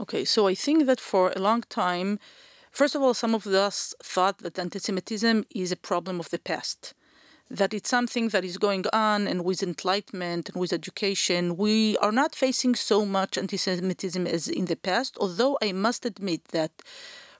Okay, 0.00 0.24
so 0.24 0.46
I 0.46 0.54
think 0.54 0.86
that 0.86 1.00
for 1.00 1.32
a 1.34 1.40
long 1.40 1.62
time, 1.62 2.18
first 2.70 2.94
of 2.94 3.02
all, 3.02 3.14
some 3.14 3.34
of 3.34 3.46
us 3.46 3.94
thought 4.02 4.38
that 4.38 4.58
anti 4.58 4.78
Semitism 4.78 5.44
is 5.54 5.72
a 5.72 5.76
problem 5.76 6.20
of 6.20 6.28
the 6.30 6.38
past 6.38 6.94
that 7.50 7.72
it's 7.72 7.88
something 7.88 8.28
that 8.28 8.44
is 8.44 8.58
going 8.58 8.84
on 8.92 9.26
and 9.26 9.44
with 9.44 9.62
enlightenment 9.62 10.50
and 10.50 10.60
with 10.60 10.72
education, 10.72 11.56
we 11.56 11.96
are 11.98 12.12
not 12.12 12.34
facing 12.34 12.74
so 12.74 13.06
much 13.06 13.38
anti 13.38 13.56
Semitism 13.56 14.26
as 14.26 14.48
in 14.48 14.66
the 14.66 14.76
past. 14.76 15.16
Although 15.18 15.58
I 15.62 15.72
must 15.72 16.04
admit 16.04 16.44
that 16.48 16.72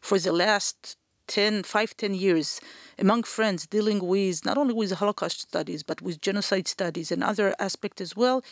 for 0.01 0.19
the 0.19 0.33
last 0.33 0.97
10, 1.27 1.63
5, 1.63 1.97
10 1.97 2.15
years, 2.15 2.61
among 2.99 3.23
friends 3.23 3.67
dealing 3.67 4.01
with 4.05 4.45
not 4.45 4.57
only 4.57 4.73
with 4.73 4.93
Holocaust 4.93 5.43
studies, 5.43 5.83
but 5.83 6.01
with 6.01 6.23
genocide 6.23 6.67
studies 6.67 7.13
and 7.13 7.23
other 7.23 7.55
aspects 7.59 8.01
as 8.01 8.17
well, 8.17 8.43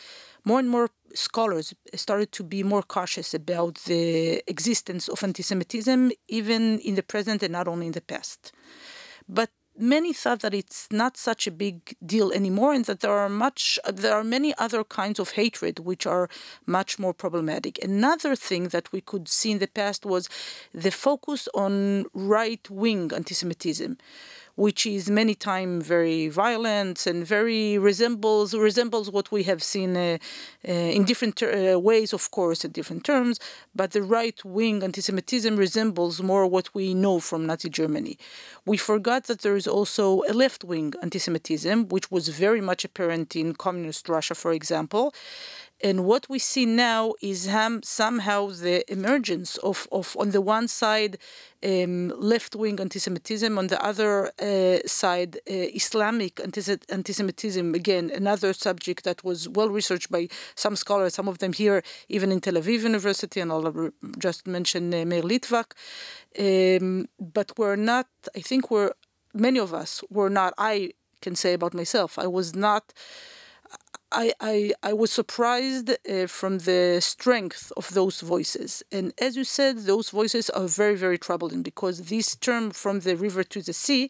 more 0.45 0.59
and 0.59 0.69
more 0.69 0.89
scholars 1.13 1.73
started 1.95 2.31
to 2.33 2.43
be 2.43 2.61
more 2.61 2.83
cautious 2.83 3.33
about 3.33 3.75
the 3.85 4.43
existence 4.47 5.07
of 5.07 5.23
anti 5.23 5.41
Semitism, 5.41 6.11
even 6.27 6.79
in 6.79 6.93
the 6.93 7.03
present 7.03 7.41
and 7.41 7.51
not 7.51 7.67
only 7.67 7.87
in 7.87 7.93
the 7.93 8.01
past. 8.01 8.51
But 9.27 9.49
many 9.79 10.13
thought 10.13 10.41
that 10.41 10.53
it's 10.53 10.87
not 10.91 11.17
such 11.17 11.47
a 11.47 11.51
big 11.51 11.95
deal 12.05 12.31
anymore 12.31 12.73
and 12.73 12.85
that 12.85 12.99
there 13.01 13.11
are 13.11 13.29
much 13.29 13.79
there 13.91 14.15
are 14.15 14.23
many 14.23 14.53
other 14.57 14.83
kinds 14.83 15.19
of 15.19 15.31
hatred 15.31 15.79
which 15.79 16.05
are 16.05 16.29
much 16.65 16.99
more 16.99 17.13
problematic. 17.13 17.83
Another 17.83 18.35
thing 18.35 18.69
that 18.69 18.91
we 18.91 19.01
could 19.01 19.27
see 19.27 19.51
in 19.51 19.59
the 19.59 19.67
past 19.67 20.05
was 20.05 20.29
the 20.73 20.91
focus 20.91 21.47
on 21.53 22.05
right 22.13 22.69
wing 22.69 23.11
anti-semitism 23.13 23.97
which 24.57 24.85
is 24.87 25.09
many 25.09 25.35
times 25.35 25.85
very 25.87 26.27
violent 26.27 27.05
and 27.05 27.25
very 27.25 27.77
resembles 27.77 28.53
resembles 28.55 29.09
what 29.09 29.31
we 29.31 29.43
have 29.43 29.61
seen 29.63 29.95
uh, 29.95 30.17
uh, 30.67 30.71
in 30.71 31.05
different 31.05 31.41
uh, 31.41 31.79
ways, 31.79 32.11
of 32.11 32.29
course, 32.31 32.65
at 32.65 32.73
different 32.73 33.03
terms. 33.03 33.39
But 33.75 33.91
the 33.91 34.01
right 34.01 34.39
wing 34.43 34.83
anti-Semitism 34.83 35.55
resembles 35.55 36.21
more 36.23 36.47
what 36.47 36.73
we 36.73 36.95
know 36.95 37.19
from 37.19 37.45
Nazi 37.45 37.69
Germany. 37.69 38.17
We 38.65 38.77
forgot 38.77 39.25
that 39.25 39.41
there 39.43 39.55
is 39.55 39.67
also 39.67 40.23
a 40.27 40.33
left 40.33 40.63
wing 40.63 40.93
anti-Semitism, 41.03 41.89
which 41.89 42.09
was 42.09 42.27
very 42.29 42.61
much 42.61 42.83
apparent 42.83 43.35
in 43.35 43.53
communist 43.53 44.09
Russia, 44.09 44.33
for 44.33 44.51
example. 44.53 45.13
And 45.81 46.05
what 46.05 46.27
we 46.27 46.39
see 46.39 46.65
now 46.65 47.13
is 47.21 47.47
um, 47.47 47.83
somehow 47.83 48.47
the 48.47 48.89
emergence 48.91 49.57
of, 49.57 49.87
of 49.91 50.17
on 50.19 50.31
the 50.31 50.41
one 50.41 50.67
side, 50.67 51.19
um, 51.63 52.09
left 52.17 52.55
wing 52.55 52.79
anti 52.79 52.97
Semitism, 52.97 53.57
on 53.57 53.67
the 53.67 53.83
other 53.83 54.31
uh, 54.41 54.79
side, 54.87 55.35
uh, 55.47 55.53
Islamic 55.53 56.39
anti 56.39 57.13
Semitism. 57.13 57.75
Again, 57.75 58.11
another 58.13 58.53
subject 58.53 59.03
that 59.03 59.23
was 59.23 59.47
well 59.49 59.69
researched 59.69 60.09
by 60.09 60.29
some 60.55 60.75
scholars, 60.75 61.13
some 61.13 61.27
of 61.27 61.37
them 61.37 61.53
here, 61.53 61.83
even 62.09 62.31
in 62.31 62.41
Tel 62.41 62.55
Aviv 62.55 62.81
University, 62.81 63.39
and 63.39 63.51
I'll 63.51 63.91
just 64.17 64.47
mention 64.47 64.91
uh, 64.93 65.05
Meir 65.05 65.21
Litvak. 65.21 65.73
Um, 66.39 67.07
but 67.19 67.51
we're 67.57 67.75
not, 67.75 68.07
I 68.35 68.41
think 68.41 68.71
we're, 68.71 68.91
many 69.33 69.59
of 69.59 69.75
us 69.75 70.03
were 70.09 70.29
not, 70.29 70.53
I 70.57 70.93
can 71.21 71.35
say 71.35 71.53
about 71.53 71.75
myself, 71.75 72.17
I 72.17 72.27
was 72.27 72.55
not 72.55 72.93
I, 74.11 74.33
I, 74.39 74.71
I 74.83 74.93
was 74.93 75.11
surprised 75.11 75.89
uh, 75.89 76.27
from 76.27 76.59
the 76.59 76.99
strength 77.01 77.73
of 77.75 77.93
those 77.93 78.21
voices. 78.21 78.81
And 78.91 79.13
as 79.19 79.35
you 79.35 79.43
said, 79.43 79.79
those 79.79 80.11
voices 80.11 80.49
are 80.51 80.67
very, 80.67 80.95
very 80.95 81.17
troubling 81.17 81.61
because 81.61 82.03
this 82.03 82.35
term 82.37 82.71
from 82.71 83.01
the 83.01 83.15
river 83.17 83.43
to 83.43 83.61
the 83.61 83.73
sea, 83.73 84.09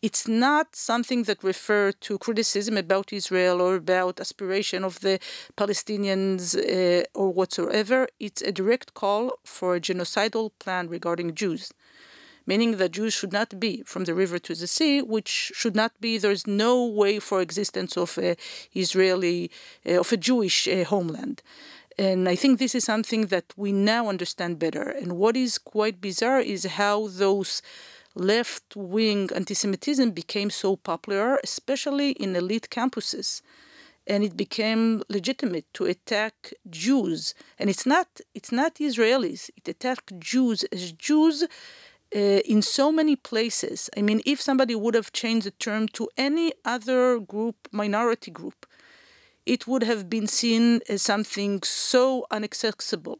it's 0.00 0.28
not 0.28 0.76
something 0.76 1.24
that 1.24 1.42
refer 1.42 1.90
to 1.90 2.18
criticism 2.18 2.76
about 2.76 3.12
Israel 3.12 3.60
or 3.60 3.74
about 3.76 4.20
aspiration 4.20 4.84
of 4.84 5.00
the 5.00 5.18
Palestinians 5.56 6.54
uh, 6.54 7.04
or 7.14 7.32
whatsoever. 7.32 8.06
It's 8.20 8.42
a 8.42 8.52
direct 8.52 8.94
call 8.94 9.38
for 9.44 9.74
a 9.74 9.80
genocidal 9.80 10.50
plan 10.60 10.88
regarding 10.88 11.34
Jews 11.34 11.72
meaning 12.46 12.76
that 12.76 12.92
Jews 12.92 13.12
should 13.14 13.32
not 13.32 13.58
be 13.58 13.82
from 13.84 14.04
the 14.04 14.14
river 14.14 14.38
to 14.38 14.54
the 14.54 14.66
sea, 14.66 15.02
which 15.02 15.52
should 15.54 15.74
not 15.74 15.92
be. 16.00 16.16
There's 16.16 16.46
no 16.46 16.84
way 16.84 17.18
for 17.18 17.40
existence 17.40 17.96
of 17.96 18.16
a 18.18 18.36
Israeli, 18.74 19.50
uh, 19.88 20.00
of 20.00 20.12
a 20.12 20.16
Jewish 20.16 20.68
uh, 20.68 20.84
homeland. 20.84 21.42
And 21.98 22.28
I 22.28 22.36
think 22.36 22.58
this 22.58 22.74
is 22.74 22.84
something 22.84 23.26
that 23.26 23.54
we 23.56 23.72
now 23.72 24.08
understand 24.08 24.58
better. 24.58 24.82
And 24.82 25.12
what 25.12 25.36
is 25.36 25.56
quite 25.56 26.00
bizarre 26.00 26.40
is 26.40 26.64
how 26.64 27.08
those 27.08 27.62
left 28.14 28.76
wing 28.76 29.30
anti 29.34 29.54
Semitism 29.54 30.10
became 30.10 30.50
so 30.50 30.76
popular, 30.76 31.38
especially 31.42 32.10
in 32.12 32.36
elite 32.36 32.68
campuses. 32.70 33.40
And 34.06 34.22
it 34.22 34.36
became 34.36 35.02
legitimate 35.08 35.66
to 35.74 35.86
attack 35.86 36.52
Jews. 36.68 37.34
And 37.58 37.68
it's 37.68 37.86
not, 37.86 38.20
it's 38.34 38.52
not 38.52 38.76
Israelis, 38.76 39.50
it 39.56 39.66
attacked 39.66 40.18
Jews 40.20 40.64
as 40.64 40.92
Jews. 40.92 41.44
Uh, 42.14 42.40
in 42.44 42.62
so 42.62 42.92
many 42.92 43.16
places. 43.16 43.90
I 43.98 44.00
mean, 44.00 44.20
if 44.24 44.40
somebody 44.40 44.76
would 44.76 44.94
have 44.94 45.10
changed 45.12 45.44
the 45.44 45.50
term 45.50 45.88
to 45.88 46.08
any 46.16 46.52
other 46.64 47.18
group, 47.18 47.56
minority 47.72 48.30
group, 48.30 48.64
it 49.44 49.66
would 49.66 49.82
have 49.82 50.08
been 50.08 50.28
seen 50.28 50.80
as 50.88 51.02
something 51.02 51.62
so 51.64 52.24
inaccessible. 52.32 53.18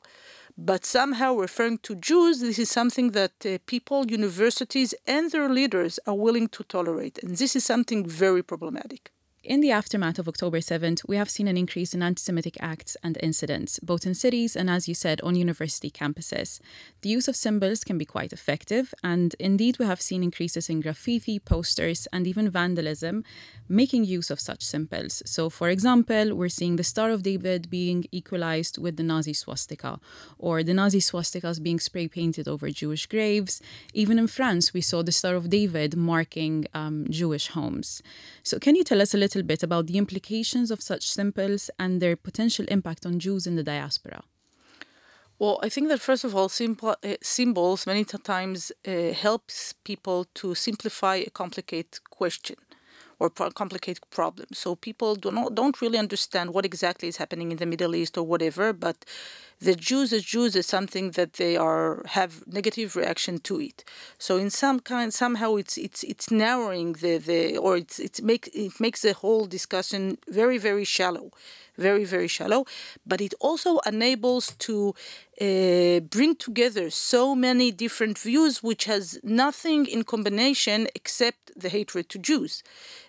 But 0.56 0.84
somehow, 0.86 1.34
referring 1.34 1.78
to 1.78 1.96
Jews, 1.96 2.40
this 2.40 2.58
is 2.58 2.70
something 2.70 3.10
that 3.10 3.44
uh, 3.44 3.58
people, 3.66 4.06
universities, 4.06 4.94
and 5.06 5.30
their 5.30 5.48
leaders 5.48 5.98
are 6.06 6.14
willing 6.14 6.48
to 6.48 6.64
tolerate. 6.64 7.18
And 7.22 7.36
this 7.36 7.56
is 7.56 7.64
something 7.64 8.06
very 8.06 8.42
problematic. 8.42 9.10
In 9.46 9.60
the 9.60 9.70
aftermath 9.70 10.18
of 10.18 10.26
October 10.26 10.58
7th, 10.58 11.06
we 11.06 11.14
have 11.18 11.30
seen 11.30 11.46
an 11.46 11.56
increase 11.56 11.94
in 11.94 12.02
anti 12.02 12.20
Semitic 12.20 12.56
acts 12.58 12.96
and 13.04 13.16
incidents, 13.22 13.78
both 13.78 14.04
in 14.04 14.12
cities 14.12 14.56
and, 14.56 14.68
as 14.68 14.88
you 14.88 14.94
said, 14.94 15.20
on 15.20 15.36
university 15.36 15.88
campuses. 15.88 16.58
The 17.02 17.10
use 17.10 17.28
of 17.28 17.36
symbols 17.36 17.84
can 17.84 17.96
be 17.96 18.04
quite 18.04 18.32
effective, 18.32 18.92
and 19.04 19.36
indeed, 19.38 19.78
we 19.78 19.84
have 19.84 20.02
seen 20.02 20.24
increases 20.24 20.68
in 20.68 20.80
graffiti, 20.80 21.38
posters, 21.38 22.08
and 22.12 22.26
even 22.26 22.50
vandalism 22.50 23.22
making 23.68 24.04
use 24.04 24.30
of 24.30 24.40
such 24.40 24.62
symbols. 24.62 25.22
So, 25.26 25.48
for 25.48 25.68
example, 25.68 26.34
we're 26.34 26.48
seeing 26.48 26.76
the 26.76 26.84
Star 26.84 27.10
of 27.10 27.22
David 27.22 27.70
being 27.70 28.04
equalized 28.12 28.78
with 28.78 28.96
the 28.96 29.02
Nazi 29.02 29.32
swastika, 29.32 30.00
or 30.38 30.62
the 30.62 30.74
Nazi 30.74 31.00
swastikas 31.00 31.62
being 31.62 31.80
spray 31.80 32.08
painted 32.08 32.48
over 32.48 32.68
Jewish 32.70 33.06
graves. 33.06 33.60
Even 33.94 34.18
in 34.18 34.26
France, 34.26 34.72
we 34.72 34.80
saw 34.80 35.02
the 35.02 35.12
Star 35.12 35.34
of 35.34 35.50
David 35.50 35.96
marking 35.96 36.66
um, 36.74 37.06
Jewish 37.10 37.48
homes. 37.48 38.02
So, 38.42 38.58
can 38.58 38.74
you 38.74 38.84
tell 38.84 39.02
us 39.02 39.14
a 39.14 39.18
little 39.18 39.35
bit 39.44 39.62
about 39.62 39.86
the 39.86 39.98
implications 39.98 40.70
of 40.70 40.82
such 40.82 41.10
symbols 41.10 41.70
and 41.78 42.00
their 42.00 42.16
potential 42.16 42.64
impact 42.68 43.06
on 43.06 43.18
Jews 43.18 43.46
in 43.46 43.56
the 43.56 43.62
diaspora? 43.62 44.22
Well, 45.38 45.58
I 45.62 45.68
think 45.68 45.88
that 45.88 46.00
first 46.00 46.24
of 46.24 46.34
all, 46.34 46.48
simple, 46.48 46.96
uh, 47.04 47.16
symbols 47.22 47.86
many 47.86 48.04
times 48.04 48.72
uh, 48.86 49.12
helps 49.12 49.74
people 49.84 50.26
to 50.34 50.54
simplify 50.54 51.16
a 51.16 51.30
complicated 51.30 52.02
question 52.10 52.56
or 53.18 53.30
pro- 53.30 53.50
complicated 53.50 54.02
problem. 54.10 54.46
So 54.52 54.76
people 54.76 55.14
do 55.14 55.30
not 55.30 55.54
don't 55.54 55.80
really 55.82 55.98
understand 55.98 56.54
what 56.54 56.64
exactly 56.64 57.08
is 57.08 57.16
happening 57.18 57.50
in 57.52 57.58
the 57.58 57.66
Middle 57.66 57.94
East 57.94 58.16
or 58.16 58.24
whatever, 58.26 58.72
but 58.72 59.04
the 59.60 59.74
Jews 59.74 60.12
as 60.12 60.22
Jews 60.22 60.54
is 60.54 60.66
something 60.66 61.12
that 61.12 61.34
they 61.34 61.56
are 61.56 62.02
have 62.06 62.46
negative 62.46 62.94
reaction 62.94 63.38
to 63.40 63.60
it. 63.60 63.84
So 64.18 64.36
in 64.36 64.50
some 64.50 64.80
kind, 64.80 65.12
somehow 65.12 65.56
it's 65.56 65.78
it's 65.78 66.02
it's 66.04 66.30
narrowing 66.30 66.92
the 66.94 67.18
the 67.18 67.56
or 67.56 67.76
it's 67.76 67.98
it's 67.98 68.20
make 68.20 68.50
it 68.52 68.78
makes 68.80 69.02
the 69.02 69.14
whole 69.14 69.46
discussion 69.46 70.18
very 70.28 70.58
very 70.58 70.84
shallow, 70.84 71.30
very 71.78 72.04
very 72.04 72.28
shallow. 72.28 72.66
But 73.06 73.20
it 73.20 73.34
also 73.40 73.78
enables 73.86 74.52
to 74.58 74.94
uh, 75.40 76.00
bring 76.00 76.34
together 76.36 76.88
so 76.90 77.34
many 77.34 77.70
different 77.70 78.18
views, 78.18 78.62
which 78.62 78.84
has 78.84 79.18
nothing 79.22 79.86
in 79.86 80.02
combination 80.02 80.88
except 80.94 81.52
the 81.54 81.68
hatred 81.68 82.08
to 82.10 82.18
Jews, 82.18 82.62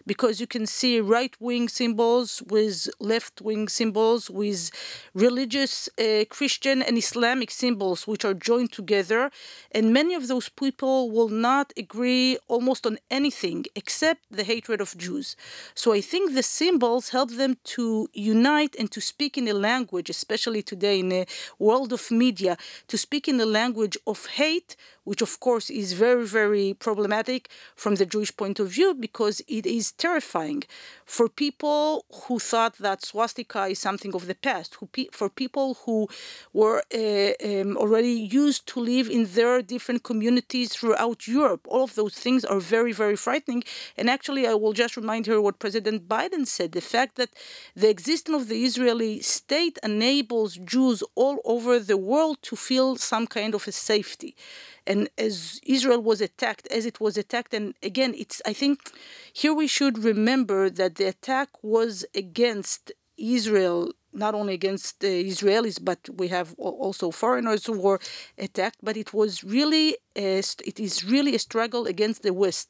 because 0.06 0.39
you 0.42 0.48
can 0.48 0.66
see 0.66 1.00
right 1.00 1.36
wing 1.39 1.70
symbols 1.70 2.42
with 2.48 2.89
left 3.00 3.42
wing 3.42 3.68
symbols 3.68 4.30
with 4.30 4.72
religious. 5.13 5.89
Uh, 5.98 6.25
Christian 6.38 6.84
and 6.84 6.96
Islamic 7.00 7.50
symbols 7.50 8.06
which 8.06 8.24
are 8.24 8.36
joined 8.50 8.72
together, 8.72 9.32
and 9.72 9.91
many 9.91 10.13
of 10.13 10.27
those 10.27 10.50
people 10.50 11.10
will 11.10 11.29
not 11.29 11.74
agree 11.75 12.38
almost 12.48 12.86
on 12.86 13.00
anything 13.10 13.65
except 13.74 14.22
the 14.29 14.44
hatred 14.44 14.79
of 14.79 14.96
Jews. 14.96 15.36
So 15.74 15.94
I 15.94 16.01
think 16.01 16.25
the 16.36 16.44
symbols 16.44 17.10
help 17.10 17.32
them 17.32 17.58
to 17.75 18.08
unite 18.13 18.75
and 18.77 18.91
to 18.91 19.01
speak 19.01 19.36
in 19.36 19.48
a 19.48 19.53
language, 19.70 20.12
especially 20.12 20.62
today 20.62 21.00
in 21.00 21.12
a 21.12 21.25
world 21.58 21.91
of 21.91 22.12
media, 22.12 22.56
to 22.91 22.98
speak 23.00 23.27
in 23.27 23.38
the 23.38 23.51
language 23.60 23.98
of 24.06 24.27
hate 24.41 24.75
which 25.07 25.21
of 25.21 25.39
course 25.39 25.69
is 25.69 25.93
very, 25.93 26.25
very 26.39 26.67
problematic 26.73 27.41
from 27.75 27.95
the 27.95 28.05
Jewish 28.05 28.35
point 28.35 28.59
of 28.59 28.67
view 28.77 28.93
because 28.93 29.41
it 29.47 29.65
is 29.65 29.93
terrifying 29.93 30.63
for 31.05 31.29
people 31.29 32.03
who 32.23 32.37
thought 32.39 32.77
that 32.79 33.05
swastika 33.05 33.61
is 33.67 33.79
something 33.79 34.13
of 34.13 34.27
the 34.27 34.35
past, 34.35 34.75
who 34.75 34.85
pe- 34.87 35.13
for 35.19 35.29
people 35.29 35.67
who 35.85 36.09
were 36.51 36.79
uh, 36.93 37.31
um, 37.49 37.77
already 37.77 38.17
used 38.43 38.67
to 38.71 38.81
live 38.81 39.07
in 39.09 39.23
their 39.37 39.61
different 39.61 40.03
communities 40.03 40.73
throughout 40.75 41.19
Europe. 41.25 41.63
All 41.69 41.83
of 41.85 41.95
those 41.95 42.15
things 42.15 42.43
are 42.43 42.59
very, 42.59 42.91
very 42.91 43.15
frightening. 43.15 43.63
And 43.97 44.09
actually, 44.09 44.45
I 44.45 44.55
will 44.55 44.73
just 44.73 44.97
remind 44.97 45.25
her 45.27 45.39
what 45.39 45.59
President 45.59 46.09
Biden 46.09 46.45
said 46.45 46.73
the 46.73 46.81
fact 46.95 47.15
that 47.15 47.29
the 47.81 47.89
existence 47.89 48.35
of 48.41 48.49
the 48.49 48.65
Israeli 48.65 49.21
state 49.21 49.77
enables 49.81 50.57
Jews 50.57 51.01
all 51.15 51.37
over 51.45 51.79
the 51.79 51.99
world 52.11 52.37
to 52.49 52.57
feel 52.57 52.97
some 52.97 53.25
kind 53.25 53.55
of 53.55 53.65
a 53.67 53.71
safety 53.71 54.35
and 54.87 54.97
as 55.27 55.60
Israel 55.77 56.01
was 56.12 56.20
attacked, 56.30 56.66
as 56.77 56.84
it 56.92 56.98
was 57.06 57.13
attacked, 57.24 57.54
and 57.58 57.66
again, 57.92 58.12
it's 58.24 58.38
I 58.51 58.54
think 58.62 58.77
here 59.42 59.54
we 59.62 59.68
should 59.77 59.96
remember 60.12 60.62
that 60.80 60.96
the 60.96 61.08
attack 61.16 61.50
was 61.62 61.94
against 62.24 62.82
Israel, 63.18 63.80
not 64.13 64.34
only 64.39 64.54
against 64.54 65.00
the 65.04 65.13
Israelis, 65.34 65.77
but 65.89 66.01
we 66.22 66.27
have 66.38 66.54
also 66.58 67.06
foreigners 67.12 67.66
who 67.66 67.77
were 67.88 68.00
attacked. 68.48 68.80
But 68.88 68.96
it 69.04 69.10
was 69.13 69.32
really 69.44 69.88
a, 70.16 70.39
it 70.72 70.77
is 70.88 71.04
really 71.13 71.34
a 71.36 71.46
struggle 71.48 71.84
against 71.94 72.20
the 72.24 72.34
West 72.44 72.70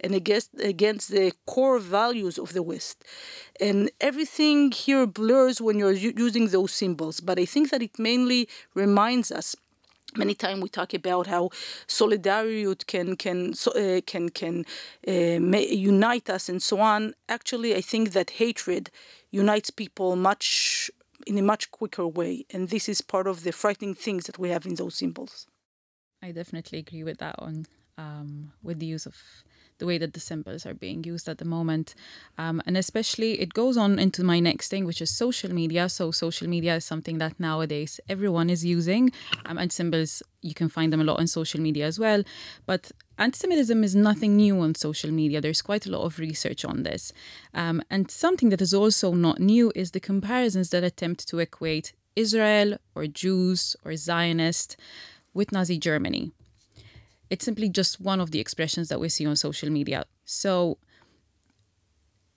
and 0.00 0.14
against 0.14 0.50
against 0.72 1.06
the 1.16 1.32
core 1.52 1.78
values 1.78 2.36
of 2.38 2.52
the 2.52 2.62
West, 2.72 3.04
and 3.60 3.90
everything 4.00 4.58
here 4.72 5.06
blurs 5.06 5.56
when 5.60 5.78
you're 5.78 6.00
using 6.26 6.48
those 6.48 6.72
symbols. 6.82 7.16
But 7.20 7.38
I 7.38 7.46
think 7.52 7.70
that 7.70 7.82
it 7.82 7.98
mainly 7.98 8.48
reminds 8.74 9.30
us 9.40 9.56
Many 10.16 10.34
times 10.34 10.62
we 10.62 10.68
talk 10.68 10.94
about 10.94 11.26
how 11.26 11.50
solidarity 11.86 12.74
can 12.86 13.16
can 13.16 13.54
uh, 13.74 14.00
can 14.06 14.28
can 14.28 14.64
uh, 15.08 15.12
unite 15.12 16.30
us 16.30 16.48
and 16.48 16.62
so 16.62 16.80
on. 16.80 17.14
Actually, 17.28 17.74
I 17.74 17.80
think 17.80 18.12
that 18.12 18.30
hatred 18.30 18.90
unites 19.30 19.70
people 19.70 20.14
much 20.16 20.90
in 21.26 21.38
a 21.38 21.42
much 21.42 21.70
quicker 21.70 22.06
way, 22.06 22.46
and 22.50 22.68
this 22.68 22.88
is 22.88 23.00
part 23.00 23.26
of 23.26 23.42
the 23.42 23.52
frightening 23.52 23.94
things 23.94 24.26
that 24.26 24.38
we 24.38 24.50
have 24.50 24.66
in 24.66 24.74
those 24.76 24.94
symbols. 24.94 25.46
I 26.22 26.32
definitely 26.32 26.78
agree 26.78 27.04
with 27.04 27.18
that 27.18 27.40
one. 27.40 27.66
Um, 27.96 28.52
with 28.62 28.78
the 28.80 28.86
use 28.86 29.06
of 29.06 29.16
the 29.78 29.86
way 29.86 29.98
that 29.98 30.12
the 30.12 30.20
symbols 30.20 30.64
are 30.66 30.74
being 30.74 31.04
used 31.04 31.28
at 31.28 31.38
the 31.38 31.44
moment. 31.44 31.94
Um, 32.38 32.62
and 32.66 32.76
especially, 32.76 33.40
it 33.40 33.54
goes 33.54 33.76
on 33.76 33.98
into 33.98 34.22
my 34.24 34.40
next 34.40 34.68
thing, 34.68 34.84
which 34.84 35.02
is 35.02 35.10
social 35.10 35.52
media. 35.52 35.88
So, 35.88 36.10
social 36.10 36.48
media 36.48 36.76
is 36.76 36.84
something 36.84 37.18
that 37.18 37.38
nowadays 37.38 38.00
everyone 38.08 38.50
is 38.50 38.64
using, 38.64 39.12
um, 39.46 39.58
and 39.58 39.72
symbols, 39.72 40.22
you 40.42 40.54
can 40.54 40.68
find 40.68 40.92
them 40.92 41.00
a 41.00 41.04
lot 41.04 41.18
on 41.18 41.26
social 41.26 41.60
media 41.60 41.86
as 41.86 41.98
well. 41.98 42.22
But 42.66 42.92
anti 43.18 43.38
Semitism 43.38 43.84
is 43.84 43.94
nothing 43.94 44.36
new 44.36 44.60
on 44.60 44.74
social 44.74 45.10
media. 45.10 45.40
There's 45.40 45.62
quite 45.62 45.86
a 45.86 45.90
lot 45.90 46.04
of 46.04 46.18
research 46.18 46.64
on 46.64 46.82
this. 46.82 47.12
Um, 47.52 47.82
and 47.90 48.10
something 48.10 48.50
that 48.50 48.62
is 48.62 48.74
also 48.74 49.12
not 49.12 49.40
new 49.40 49.72
is 49.74 49.90
the 49.90 50.00
comparisons 50.00 50.70
that 50.70 50.84
attempt 50.84 51.28
to 51.28 51.38
equate 51.38 51.92
Israel 52.16 52.78
or 52.94 53.06
Jews 53.06 53.76
or 53.84 53.96
Zionist 53.96 54.76
with 55.32 55.52
Nazi 55.52 55.78
Germany. 55.78 56.32
It's 57.30 57.44
simply 57.44 57.68
just 57.68 58.00
one 58.00 58.20
of 58.20 58.30
the 58.30 58.40
expressions 58.40 58.88
that 58.88 59.00
we 59.00 59.08
see 59.08 59.26
on 59.26 59.36
social 59.36 59.70
media. 59.70 60.04
So, 60.24 60.78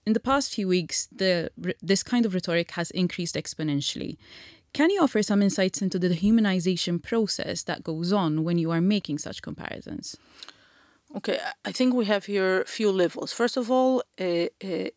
in 0.06 0.14
the 0.14 0.20
past 0.20 0.54
few 0.54 0.68
weeks, 0.68 1.08
the 1.14 1.50
this 1.82 2.02
kind 2.02 2.24
of 2.26 2.34
rhetoric 2.34 2.70
has 2.72 2.90
increased 2.92 3.34
exponentially. 3.34 4.16
Can 4.72 4.90
you 4.90 5.02
offer 5.02 5.22
some 5.22 5.42
insights 5.42 5.82
into 5.82 5.98
the 5.98 6.08
dehumanization 6.08 7.02
process 7.02 7.62
that 7.64 7.82
goes 7.82 8.12
on 8.12 8.44
when 8.44 8.58
you 8.58 8.70
are 8.70 8.80
making 8.80 9.18
such 9.18 9.42
comparisons? 9.42 10.16
Okay, 11.16 11.38
I 11.64 11.72
think 11.72 11.94
we 11.94 12.04
have 12.04 12.26
here 12.26 12.62
a 12.62 12.66
few 12.66 12.92
levels. 12.92 13.32
First 13.32 13.56
of 13.56 13.70
all, 13.70 14.02
uh, 14.20 14.48
uh, 14.62 14.88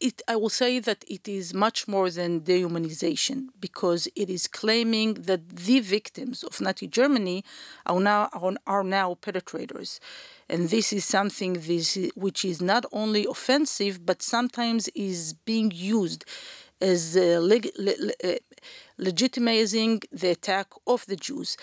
it, 0.00 0.22
I 0.28 0.36
will 0.36 0.50
say 0.50 0.78
that 0.78 1.04
it 1.08 1.26
is 1.26 1.54
much 1.54 1.88
more 1.88 2.10
than 2.10 2.42
dehumanization 2.42 3.48
because 3.58 4.08
it 4.14 4.28
is 4.28 4.46
claiming 4.46 5.14
that 5.14 5.48
the 5.48 5.80
victims 5.80 6.42
of 6.42 6.60
Nazi 6.60 6.86
Germany 6.86 7.44
are 7.86 8.00
now 8.00 8.28
are 8.66 8.84
now 8.84 9.14
perpetrators, 9.14 10.00
and 10.48 10.68
this 10.68 10.92
is 10.92 11.04
something 11.04 11.54
this 11.54 11.96
which 12.14 12.44
is 12.44 12.60
not 12.60 12.84
only 12.92 13.24
offensive 13.24 14.04
but 14.04 14.22
sometimes 14.22 14.88
is 14.88 15.32
being 15.32 15.72
used 15.74 16.24
as 16.80 17.16
uh, 17.16 17.38
leg, 17.40 17.70
le, 17.78 17.92
uh, 18.22 18.34
legitimizing 18.98 20.04
the 20.12 20.30
attack 20.30 20.68
of 20.86 21.06
the 21.06 21.16
Jews. 21.16 21.56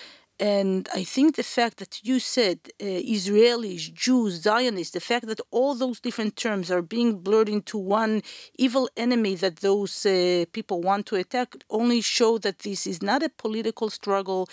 And 0.43 0.89
I 0.93 1.05
think 1.05 1.37
the 1.37 1.49
fact 1.57 1.77
that 1.77 2.01
you 2.03 2.19
said 2.19 2.59
uh, 2.81 2.83
Israelis, 2.83 3.93
Jews, 3.93 4.41
Zionists, 4.41 4.93
the 4.93 4.99
fact 4.99 5.25
that 5.27 5.39
all 5.51 5.73
those 5.73 6.01
different 6.01 6.35
terms 6.35 6.69
are 6.69 6.81
being 6.81 7.19
blurred 7.19 7.47
into 7.47 7.77
one 7.77 8.23
evil 8.57 8.89
enemy 8.97 9.35
that 9.35 9.61
those 9.61 10.05
uh, 10.05 10.43
people 10.51 10.81
want 10.81 11.05
to 11.05 11.15
attack 11.15 11.55
only 11.69 12.01
show 12.01 12.37
that 12.39 12.59
this 12.59 12.85
is 12.85 13.01
not 13.01 13.23
a 13.23 13.29
political 13.29 13.89
struggle. 13.89 14.49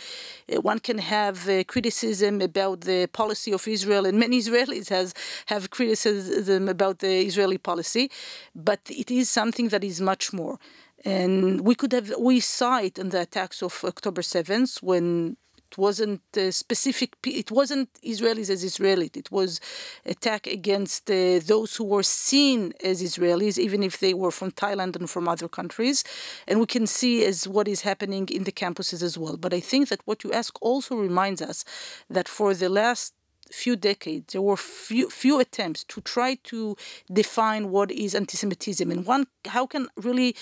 Uh, 0.48 0.60
one 0.60 0.78
can 0.78 0.98
have 0.98 1.48
uh, 1.48 1.64
criticism 1.64 2.40
about 2.40 2.82
the 2.82 3.08
policy 3.08 3.52
of 3.52 3.66
Israel, 3.66 4.06
and 4.06 4.16
many 4.16 4.38
Israelis 4.44 4.90
has 4.90 5.12
have 5.46 5.70
criticism 5.70 6.68
about 6.68 7.00
the 7.00 7.14
Israeli 7.30 7.58
policy, 7.58 8.12
but 8.54 8.78
it 8.88 9.10
is 9.10 9.28
something 9.28 9.70
that 9.70 9.82
is 9.82 10.00
much 10.00 10.32
more. 10.32 10.56
And 11.04 11.62
we 11.62 11.74
could 11.74 11.92
have 11.92 12.12
we 12.16 12.38
saw 12.38 12.78
it 12.78 12.96
in 12.96 13.08
the 13.08 13.22
attacks 13.22 13.60
of 13.60 13.72
October 13.84 14.22
7th 14.22 14.82
when 14.82 15.36
it 15.70 15.78
wasn't 15.78 16.20
a 16.36 16.50
specific 16.50 17.10
it 17.24 17.50
wasn't 17.50 17.88
israelis 18.02 18.50
as 18.50 18.64
israelis 18.64 19.16
it 19.16 19.30
was 19.30 19.60
attack 20.04 20.46
against 20.46 21.10
uh, 21.10 21.38
those 21.52 21.76
who 21.76 21.84
were 21.84 22.02
seen 22.02 22.72
as 22.82 23.02
israelis 23.02 23.56
even 23.58 23.82
if 23.82 24.00
they 24.00 24.14
were 24.14 24.32
from 24.32 24.50
thailand 24.50 24.96
and 24.96 25.08
from 25.08 25.28
other 25.28 25.48
countries. 25.48 26.02
And 26.48 26.58
we 26.60 26.66
can 26.66 26.86
see 26.86 27.24
as 27.24 27.46
what 27.46 27.68
is 27.68 27.82
happening 27.82 28.28
in 28.28 28.44
the 28.44 28.52
campuses 28.52 29.02
as 29.02 29.16
well. 29.16 29.36
But 29.36 29.52
i 29.54 29.60
think 29.60 29.88
that 29.90 30.00
what 30.04 30.24
you 30.24 30.32
ask 30.32 30.52
also 30.60 30.96
reminds 30.96 31.40
us 31.50 31.64
that 32.08 32.28
for 32.28 32.54
the 32.54 32.68
last 32.68 33.14
few 33.52 33.76
decades, 33.76 34.32
there 34.32 34.42
were 34.42 34.56
few, 34.56 35.10
few 35.10 35.40
attempts 35.40 35.84
to 35.84 36.00
try 36.00 36.36
to 36.44 36.76
define 37.12 37.70
what 37.70 37.90
is 37.90 38.14
anti-Semitism. 38.14 38.90
And 38.90 39.04
one 39.04 39.26
how 39.46 39.66
can 39.66 39.88
really 39.96 40.36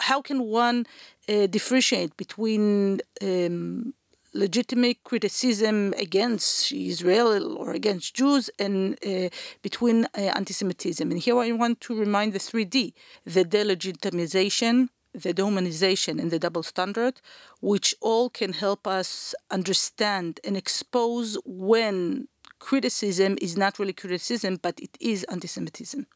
how 0.00 0.20
can 0.20 0.42
one 0.44 0.86
uh, 1.28 1.46
differentiate 1.46 2.16
between 2.16 3.00
um, 3.22 3.94
legitimate 4.34 5.02
criticism 5.04 5.94
against 5.98 6.72
Israel 6.72 7.56
or 7.56 7.72
against 7.72 8.14
Jews 8.14 8.50
and 8.58 8.98
uh, 9.06 9.28
between 9.62 10.04
uh, 10.04 10.20
anti-Semitism. 10.20 11.10
And 11.10 11.20
here 11.20 11.38
I 11.38 11.52
want 11.52 11.80
to 11.82 11.98
remind 11.98 12.32
the 12.32 12.38
3D, 12.38 12.94
the 13.24 13.44
delegitimization, 13.44 14.88
the 15.12 15.34
dehumanization, 15.34 16.18
and 16.20 16.30
the 16.30 16.38
double 16.38 16.62
standard, 16.62 17.20
which 17.60 17.94
all 18.00 18.30
can 18.30 18.54
help 18.54 18.86
us 18.86 19.34
understand 19.50 20.40
and 20.44 20.56
expose 20.56 21.36
when 21.44 22.28
criticism 22.58 23.36
is 23.40 23.56
not 23.56 23.78
really 23.78 23.92
criticism, 23.92 24.58
but 24.62 24.80
it 24.80 24.96
is 25.00 25.24
anti-Semitism. 25.24 26.06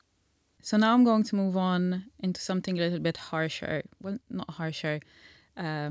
So 0.62 0.76
now 0.76 0.94
I'm 0.94 1.04
going 1.04 1.25
to 1.25 1.37
move 1.37 1.56
on 1.56 2.06
into 2.18 2.40
something 2.40 2.78
a 2.78 2.82
little 2.82 2.99
bit 2.99 3.16
harsher. 3.16 3.82
Well, 4.02 4.18
not 4.30 4.50
harsher. 4.50 5.00
Uh, 5.56 5.90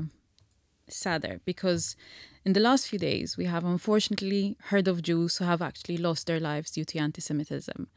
sadder 0.88 1.40
because 1.44 1.96
in 2.44 2.52
the 2.52 2.60
last 2.60 2.88
few 2.88 2.98
days 2.98 3.36
we 3.36 3.46
have 3.46 3.64
unfortunately 3.64 4.56
heard 4.70 4.86
of 4.86 5.02
Jews 5.02 5.38
who 5.38 5.44
have 5.44 5.60
actually 5.60 5.96
lost 5.96 6.26
their 6.26 6.40
lives 6.40 6.70
due 6.70 6.84
to 6.84 6.98
anti 6.98 7.20
Semitism. 7.20 7.88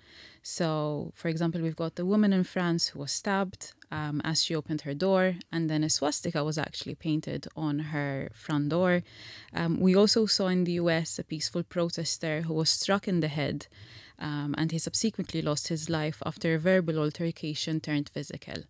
So, 0.41 1.12
for 1.13 1.27
example, 1.27 1.62
we've 1.62 1.75
got 1.75 1.96
the 1.96 2.05
woman 2.05 2.34
in 2.34 2.43
France 2.43 2.88
who 2.88 3.00
was 3.00 3.12
stabbed 3.12 3.74
um, 3.91 4.22
as 4.24 4.43
she 4.43 4.55
opened 4.55 4.81
her 4.81 4.93
door, 4.93 5.36
and 5.51 5.69
then 5.69 5.84
a 5.84 5.89
swastika 5.89 6.43
was 6.43 6.58
actually 6.58 6.96
painted 6.96 7.48
on 7.55 7.79
her 7.79 8.29
front 8.34 8.69
door. 8.69 9.03
Um, 9.53 9.79
we 9.79 9.96
also 9.96 10.25
saw 10.25 10.48
in 10.48 10.63
the 10.63 10.74
US 10.74 11.19
a 11.19 11.24
peaceful 11.24 11.63
protester 11.63 12.41
who 12.41 12.53
was 12.53 12.69
struck 12.69 13.08
in 13.08 13.19
the 13.19 13.27
head. 13.27 13.67
Um, 14.22 14.53
and 14.58 14.72
he 14.72 14.79
subsequently 14.79 15.41
lost 15.41 15.69
his 15.69 15.89
life 15.89 16.22
after 16.25 16.53
a 16.53 16.60
verbal 16.60 17.00
altercation 17.00 17.79
turned 17.79 18.10
physical. 18.10 18.63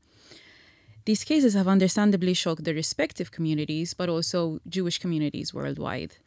These 1.06 1.24
cases 1.24 1.54
have 1.54 1.68
understandably 1.68 2.34
shocked 2.34 2.64
the 2.64 2.74
respective 2.74 3.32
communities, 3.32 3.94
but 3.94 4.10
also 4.10 4.60
Jewish 4.68 5.00
communities 5.00 5.54
worldwide. 5.54 6.18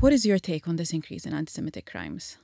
What 0.00 0.12
is 0.12 0.26
your 0.26 0.38
take 0.38 0.68
on 0.68 0.76
this 0.76 0.92
increase 0.92 1.24
in 1.24 1.32
anti 1.32 1.50
Semitic 1.50 1.86
crimes? 1.86 2.36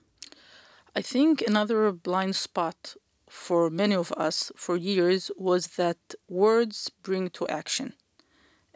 I 0.97 1.03
think 1.03 1.43
another 1.43 1.93
blind 1.93 2.37
spot 2.37 2.97
for 3.29 3.71
many 3.71 3.95
of 3.95 4.13
us 4.13 4.53
for 4.57 4.77
years 4.77 5.31
was 5.37 5.69
that 5.77 6.15
words 6.29 6.91
bring 7.03 7.31
to 7.31 7.49
action. 7.49 7.95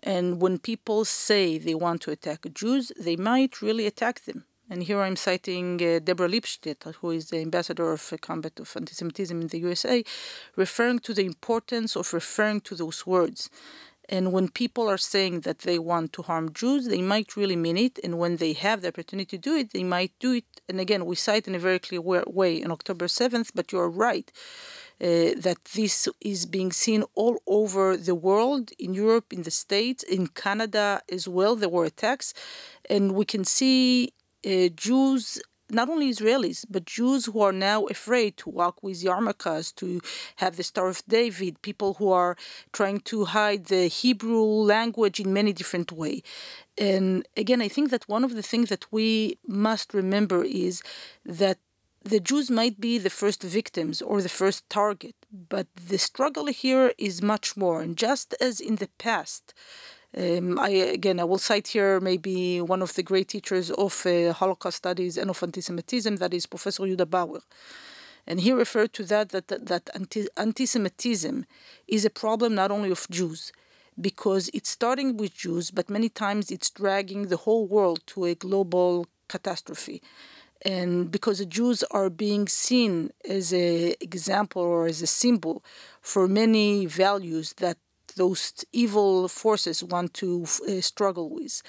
And 0.02 0.40
when 0.40 0.58
people 0.58 1.04
say 1.04 1.58
they 1.58 1.74
want 1.74 2.02
to 2.02 2.10
attack 2.10 2.46
Jews, 2.54 2.92
they 2.98 3.16
might 3.16 3.60
really 3.60 3.86
attack 3.86 4.24
them. 4.24 4.44
And 4.68 4.82
here 4.82 5.00
I'm 5.00 5.14
citing 5.14 5.80
uh, 5.80 6.00
Deborah 6.00 6.28
Lipstadt, 6.28 6.94
who 6.96 7.10
is 7.10 7.30
the 7.30 7.40
ambassador 7.40 7.92
of 7.92 8.12
uh, 8.12 8.16
combat 8.20 8.58
of 8.58 8.72
anti-Semitism 8.76 9.40
in 9.40 9.46
the 9.46 9.60
USA, 9.60 10.02
referring 10.56 10.98
to 11.00 11.14
the 11.14 11.24
importance 11.24 11.94
of 11.94 12.12
referring 12.12 12.60
to 12.62 12.74
those 12.74 13.06
words. 13.06 13.48
And 14.08 14.32
when 14.32 14.48
people 14.48 14.88
are 14.88 14.98
saying 14.98 15.40
that 15.40 15.60
they 15.60 15.78
want 15.78 16.12
to 16.14 16.22
harm 16.22 16.52
Jews, 16.52 16.86
they 16.86 17.02
might 17.02 17.36
really 17.36 17.56
mean 17.56 17.76
it. 17.76 17.98
And 18.04 18.18
when 18.18 18.36
they 18.36 18.52
have 18.54 18.80
the 18.80 18.88
opportunity 18.88 19.36
to 19.36 19.38
do 19.38 19.56
it, 19.56 19.72
they 19.72 19.82
might 19.82 20.12
do 20.20 20.32
it. 20.32 20.44
And 20.68 20.80
again, 20.80 21.06
we 21.06 21.16
cite 21.16 21.48
in 21.48 21.54
a 21.54 21.60
very 21.60 21.78
clear 21.78 22.00
way 22.00 22.62
on 22.62 22.70
October 22.70 23.06
7th, 23.06 23.50
but 23.54 23.72
you're 23.72 23.90
right. 23.90 24.30
Uh, 24.98 25.36
that 25.36 25.58
this 25.74 26.08
is 26.20 26.46
being 26.46 26.72
seen 26.72 27.04
all 27.14 27.36
over 27.46 27.96
the 27.96 28.14
world, 28.14 28.70
in 28.78 28.94
Europe, 28.94 29.32
in 29.32 29.42
the 29.42 29.50
States, 29.50 30.02
in 30.02 30.28
Canada 30.28 31.02
as 31.12 31.28
well. 31.28 31.54
There 31.54 31.68
were 31.68 31.84
attacks. 31.84 32.32
And 32.88 33.12
we 33.12 33.24
can 33.24 33.44
see 33.44 34.14
uh, 34.46 34.68
Jews 34.74 35.40
not 35.70 35.88
only 35.88 36.10
Israelis, 36.10 36.64
but 36.70 36.84
Jews 36.84 37.26
who 37.26 37.40
are 37.40 37.52
now 37.52 37.86
afraid 37.86 38.36
to 38.38 38.50
walk 38.50 38.82
with 38.82 39.02
yarmulkes, 39.02 39.74
to 39.76 40.00
have 40.36 40.56
the 40.56 40.62
Star 40.62 40.88
of 40.88 41.02
David, 41.08 41.60
people 41.62 41.94
who 41.94 42.10
are 42.12 42.36
trying 42.72 43.00
to 43.00 43.24
hide 43.24 43.66
the 43.66 43.88
Hebrew 43.88 44.42
language 44.42 45.18
in 45.18 45.32
many 45.32 45.52
different 45.52 45.90
ways. 45.92 46.22
And 46.78 47.26
again, 47.36 47.60
I 47.60 47.68
think 47.68 47.90
that 47.90 48.08
one 48.08 48.22
of 48.22 48.34
the 48.34 48.42
things 48.42 48.68
that 48.68 48.86
we 48.92 49.38
must 49.46 49.92
remember 49.94 50.44
is 50.44 50.82
that 51.24 51.58
the 52.04 52.20
Jews 52.20 52.50
might 52.50 52.80
be 52.80 52.98
the 52.98 53.10
first 53.10 53.42
victims 53.42 54.00
or 54.00 54.22
the 54.22 54.28
first 54.28 54.68
target, 54.70 55.16
but 55.32 55.66
the 55.74 55.98
struggle 55.98 56.46
here 56.46 56.92
is 56.98 57.20
much 57.20 57.56
more. 57.56 57.82
And 57.82 57.96
just 57.96 58.34
as 58.40 58.60
in 58.60 58.76
the 58.76 58.90
past, 58.98 59.52
um, 60.16 60.58
I 60.58 60.70
again, 60.70 61.20
I 61.20 61.24
will 61.24 61.38
cite 61.38 61.68
here 61.68 62.00
maybe 62.00 62.60
one 62.60 62.82
of 62.82 62.94
the 62.94 63.02
great 63.02 63.28
teachers 63.28 63.70
of 63.70 64.06
uh, 64.06 64.32
Holocaust 64.32 64.78
studies 64.78 65.18
and 65.18 65.30
of 65.30 65.42
anti-Semitism, 65.42 66.16
that 66.16 66.32
is 66.32 66.46
Professor 66.46 66.84
Yehuda 66.84 67.08
Bauer, 67.08 67.40
and 68.26 68.40
he 68.40 68.52
referred 68.52 68.92
to 68.94 69.04
that 69.04 69.28
that 69.30 69.48
that, 69.48 69.66
that 69.66 69.90
anti- 69.94 70.28
anti-Semitism 70.36 71.44
is 71.86 72.04
a 72.04 72.10
problem 72.10 72.54
not 72.54 72.70
only 72.70 72.90
of 72.90 73.06
Jews, 73.10 73.52
because 74.00 74.50
it's 74.52 74.70
starting 74.70 75.16
with 75.16 75.34
Jews, 75.34 75.70
but 75.70 75.90
many 75.90 76.08
times 76.08 76.50
it's 76.50 76.70
dragging 76.70 77.28
the 77.28 77.38
whole 77.38 77.66
world 77.66 78.00
to 78.08 78.24
a 78.24 78.34
global 78.34 79.06
catastrophe. 79.28 80.02
And 80.64 81.10
because 81.10 81.38
the 81.38 81.46
Jews 81.46 81.84
are 81.90 82.10
being 82.10 82.48
seen 82.48 83.10
as 83.28 83.52
an 83.52 83.94
example 84.00 84.62
or 84.62 84.86
as 84.86 85.02
a 85.02 85.06
symbol 85.06 85.62
for 86.00 86.26
many 86.26 86.86
values 86.86 87.52
that 87.54 87.76
those 88.16 88.52
evil 88.72 89.28
forces 89.28 89.82
want 89.84 90.14
to 90.14 90.44
uh, 90.68 90.80
struggle 90.80 91.30
with 91.30 91.62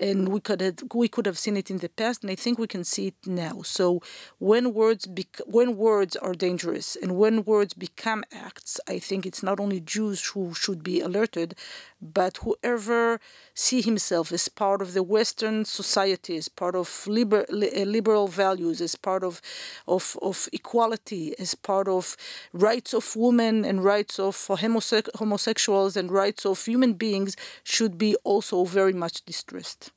and 0.00 0.28
we 0.30 0.40
could 0.40 0.60
have, 0.62 0.76
we 0.94 1.08
could 1.08 1.26
have 1.26 1.38
seen 1.38 1.56
it 1.56 1.70
in 1.70 1.78
the 1.78 1.88
past, 1.90 2.22
and 2.22 2.30
I 2.30 2.34
think 2.34 2.58
we 2.58 2.66
can 2.66 2.84
see 2.84 3.08
it 3.08 3.14
now. 3.26 3.60
So 3.62 4.00
when 4.38 4.72
words 4.74 5.06
when 5.46 5.76
words 5.76 6.16
are 6.16 6.32
dangerous 6.34 6.96
and 7.00 7.16
when 7.18 7.44
words 7.44 7.74
become 7.74 8.24
acts, 8.32 8.80
I 8.88 8.98
think 8.98 9.26
it's 9.26 9.42
not 9.42 9.60
only 9.60 9.80
Jews 9.80 10.24
who 10.28 10.54
should 10.54 10.82
be 10.82 11.00
alerted, 11.00 11.54
but 12.00 12.38
whoever 12.38 13.20
see 13.54 13.82
himself 13.82 14.32
as 14.32 14.48
part 14.48 14.80
of 14.80 14.94
the 14.94 15.02
Western 15.02 15.64
society, 15.64 16.36
as 16.36 16.48
part 16.48 16.74
of 16.74 17.06
liber- 17.06 17.46
uh, 17.50 17.84
liberal 17.84 18.26
values, 18.28 18.80
as 18.80 18.96
part 18.96 19.22
of, 19.22 19.42
of 19.86 20.16
of 20.22 20.48
equality, 20.52 21.34
as 21.38 21.54
part 21.54 21.88
of 21.88 22.16
rights 22.52 22.94
of 22.94 23.14
women 23.16 23.64
and 23.64 23.84
rights 23.84 24.18
of 24.18 24.36
homose- 24.48 25.08
homosexuals 25.16 25.96
and 25.96 26.10
rights 26.10 26.46
of 26.46 26.64
human 26.64 26.94
beings, 26.94 27.36
should 27.64 27.98
be 27.98 28.16
also 28.24 28.64
very 28.64 28.92
much 28.94 29.24
distressed 29.24 29.89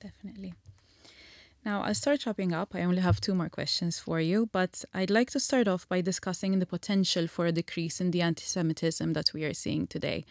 definitely. 0.00 0.54
Now, 1.64 1.82
I'll 1.82 1.94
start 1.94 2.24
wrapping 2.24 2.52
up. 2.52 2.76
I 2.76 2.82
only 2.82 3.00
have 3.00 3.20
two 3.20 3.34
more 3.34 3.48
questions 3.48 3.98
for 3.98 4.20
you, 4.20 4.48
but 4.52 4.84
I'd 4.94 5.10
like 5.10 5.30
to 5.30 5.40
start 5.40 5.66
off 5.66 5.88
by 5.88 6.00
discussing 6.00 6.60
the 6.60 6.66
potential 6.66 7.26
for 7.26 7.46
a 7.46 7.52
decrease 7.52 8.00
in 8.00 8.12
the 8.12 8.22
anti 8.22 8.44
Semitism 8.44 9.14
that 9.14 9.32
we 9.34 9.42
are 9.44 9.52
seeing 9.52 9.88
today. 9.88 10.24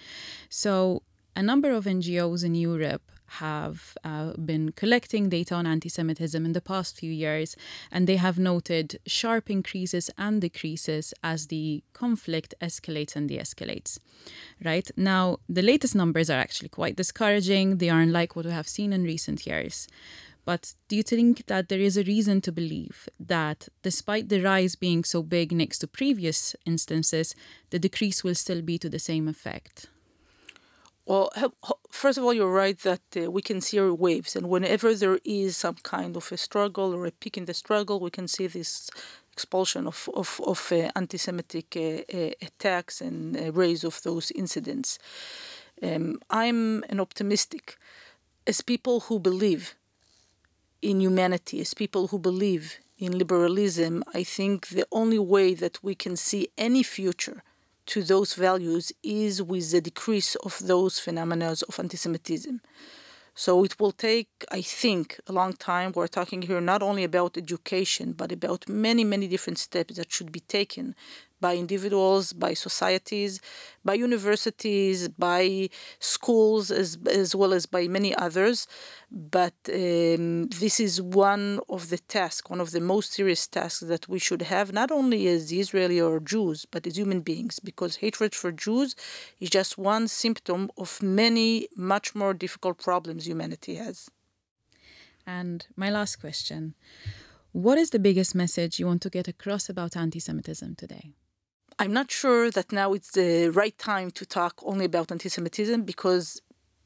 So, 0.47 1.01
a 1.35 1.43
number 1.43 1.71
of 1.71 1.83
NGOs 1.83 2.45
in 2.45 2.55
Europe 2.55 3.11
have 3.27 3.97
uh, 4.03 4.33
been 4.33 4.71
collecting 4.71 5.29
data 5.29 5.55
on 5.55 5.65
anti 5.65 5.89
Semitism 5.89 6.45
in 6.45 6.53
the 6.53 6.61
past 6.61 6.97
few 6.97 7.11
years, 7.11 7.55
and 7.91 8.07
they 8.07 8.17
have 8.17 8.37
noted 8.37 8.99
sharp 9.05 9.49
increases 9.49 10.09
and 10.17 10.41
decreases 10.41 11.13
as 11.23 11.47
the 11.47 11.83
conflict 11.93 12.53
escalates 12.61 13.15
and 13.15 13.29
de 13.29 13.37
escalates. 13.37 13.99
Right 14.63 14.89
now, 14.95 15.37
the 15.49 15.61
latest 15.61 15.95
numbers 15.95 16.29
are 16.29 16.39
actually 16.39 16.69
quite 16.69 16.95
discouraging. 16.95 17.77
They 17.77 17.89
aren't 17.89 18.11
like 18.11 18.35
what 18.35 18.45
we 18.45 18.51
have 18.51 18.67
seen 18.67 18.93
in 18.93 19.03
recent 19.03 19.45
years. 19.45 19.87
But 20.45 20.75
do 20.87 20.95
you 20.95 21.01
think 21.01 21.47
that 21.47 21.69
there 21.69 21.79
is 21.79 21.97
a 21.97 22.03
reason 22.03 22.39
to 22.41 22.51
believe 22.51 23.09
that 23.19 23.67
despite 23.81 24.29
the 24.29 24.41
rise 24.41 24.75
being 24.75 25.03
so 25.03 25.23
big 25.23 25.51
next 25.51 25.79
to 25.79 25.87
previous 25.87 26.55
instances, 26.65 27.33
the 27.71 27.79
decrease 27.79 28.23
will 28.23 28.35
still 28.35 28.61
be 28.61 28.77
to 28.77 28.87
the 28.87 28.99
same 28.99 29.27
effect? 29.27 29.87
Well, 31.05 31.31
first 31.91 32.17
of 32.17 32.23
all, 32.23 32.33
you're 32.33 32.51
right 32.51 32.77
that 32.79 33.01
uh, 33.15 33.29
we 33.29 33.43
can 33.43 33.61
see 33.61 33.79
waves, 33.79 34.35
and 34.35 34.49
whenever 34.49 34.95
there 34.95 35.19
is 35.23 35.55
some 35.55 35.75
kind 35.83 36.17
of 36.17 36.31
a 36.31 36.37
struggle 36.37 36.95
or 36.95 37.05
a 37.05 37.11
peak 37.11 37.37
in 37.37 37.45
the 37.45 37.53
struggle, 37.53 37.99
we 37.99 38.09
can 38.09 38.27
see 38.27 38.47
this 38.47 38.89
expulsion 39.31 39.85
of 39.85 40.09
of, 40.15 40.41
of 40.47 40.71
uh, 40.71 40.89
anti-Semitic 40.95 41.75
uh, 41.75 42.17
uh 42.17 42.31
attacks 42.41 43.01
and 43.01 43.37
uh, 43.37 43.51
rise 43.51 43.83
of 43.83 44.01
those 44.01 44.31
incidents. 44.31 44.97
Um, 45.83 46.19
I'm 46.29 46.83
an 46.89 46.99
optimistic, 46.99 47.77
as 48.47 48.61
people 48.61 49.01
who 49.01 49.19
believe 49.19 49.75
in 50.81 51.01
humanity, 51.01 51.61
as 51.61 51.73
people 51.75 52.07
who 52.07 52.17
believe 52.17 52.79
in 52.97 53.17
liberalism. 53.17 54.03
I 54.13 54.23
think 54.23 54.67
the 54.69 54.87
only 54.91 55.19
way 55.19 55.53
that 55.53 55.83
we 55.83 55.93
can 55.95 56.15
see 56.15 56.47
any 56.57 56.83
future 56.83 57.43
to 57.87 58.03
those 58.03 58.33
values 58.33 58.91
is 59.03 59.41
with 59.41 59.71
the 59.71 59.81
decrease 59.81 60.35
of 60.35 60.59
those 60.59 60.99
phenomena 60.99 61.55
of 61.67 61.79
anti-Semitism. 61.79 62.61
So 63.37 63.65
it 63.65 63.77
will 63.79 63.91
take, 63.91 64.29
I 64.49 64.61
think, 64.61 65.19
a 65.27 65.33
long 65.33 65.53
time. 65.53 65.91
We're 65.93 66.07
talking 66.07 66.41
here 66.43 66.61
not 66.61 66.81
only 66.81 67.03
about 67.03 67.37
education, 67.37 68.13
but 68.13 68.31
about 68.31 68.69
many, 68.69 69.03
many 69.03 69.27
different 69.27 69.59
steps 69.59 69.97
that 69.97 70.11
should 70.11 70.31
be 70.31 70.39
taken 70.39 70.95
by 71.41 71.55
individuals, 71.55 72.33
by 72.33 72.53
societies, 72.53 73.39
by 73.83 73.93
universities, 73.93 75.07
by 75.09 75.69
schools, 75.99 76.71
as, 76.71 76.97
as 77.09 77.35
well 77.35 77.53
as 77.53 77.65
by 77.65 77.87
many 77.87 78.15
others. 78.15 78.67
But 79.11 79.53
um, 79.69 80.47
this 80.47 80.79
is 80.79 81.01
one 81.01 81.59
of 81.69 81.89
the 81.89 81.97
tasks, 81.97 82.49
one 82.49 82.61
of 82.61 82.71
the 82.71 82.81
most 82.81 83.13
serious 83.13 83.47
tasks 83.47 83.81
that 83.81 84.07
we 84.07 84.19
should 84.19 84.43
have, 84.43 84.73
not 84.73 84.91
only 84.91 85.27
as 85.27 85.51
Israeli 85.51 86.01
or 86.01 86.19
Jews, 86.19 86.65
but 86.65 86.87
as 86.87 86.97
human 86.97 87.21
beings, 87.21 87.59
because 87.59 87.97
hatred 87.97 88.33
for 88.33 88.51
Jews 88.51 88.95
is 89.39 89.49
just 89.49 89.77
one 89.77 90.07
symptom 90.07 90.71
of 90.77 91.01
many, 91.01 91.67
much 91.75 92.15
more 92.15 92.33
difficult 92.33 92.81
problems 92.81 93.27
humanity 93.27 93.75
has. 93.75 94.09
And 95.27 95.65
my 95.75 95.89
last 95.89 96.17
question. 96.17 96.75
What 97.51 97.77
is 97.77 97.91
the 97.91 97.99
biggest 97.99 98.35
message 98.35 98.79
you 98.79 98.85
want 98.85 99.01
to 99.03 99.09
get 99.09 99.27
across 99.27 99.69
about 99.69 99.95
anti 99.95 100.19
Semitism 100.19 100.75
today? 100.75 101.13
I'm 101.77 101.91
not 101.91 102.09
sure 102.09 102.49
that 102.51 102.71
now 102.71 102.93
it's 102.93 103.11
the 103.11 103.49
right 103.49 103.77
time 103.77 104.09
to 104.11 104.25
talk 104.25 104.61
only 104.63 104.85
about 104.85 105.11
anti 105.11 105.27
Semitism 105.27 105.83
because, 105.83 106.41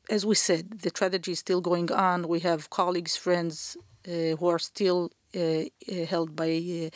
as 0.09 0.25
we 0.25 0.33
said, 0.33 0.81
the 0.81 0.89
tragedy 0.89 1.33
is 1.33 1.39
still 1.39 1.61
going 1.61 1.91
on. 1.91 2.27
We 2.27 2.39
have 2.39 2.71
colleagues, 2.71 3.15
friends 3.15 3.77
uh, 4.07 4.35
who 4.37 4.47
are 4.47 4.57
still 4.57 5.11
uh, 5.35 5.39
uh 5.39 6.05
held 6.07 6.35
by, 6.35 6.49
uh, 6.49 6.89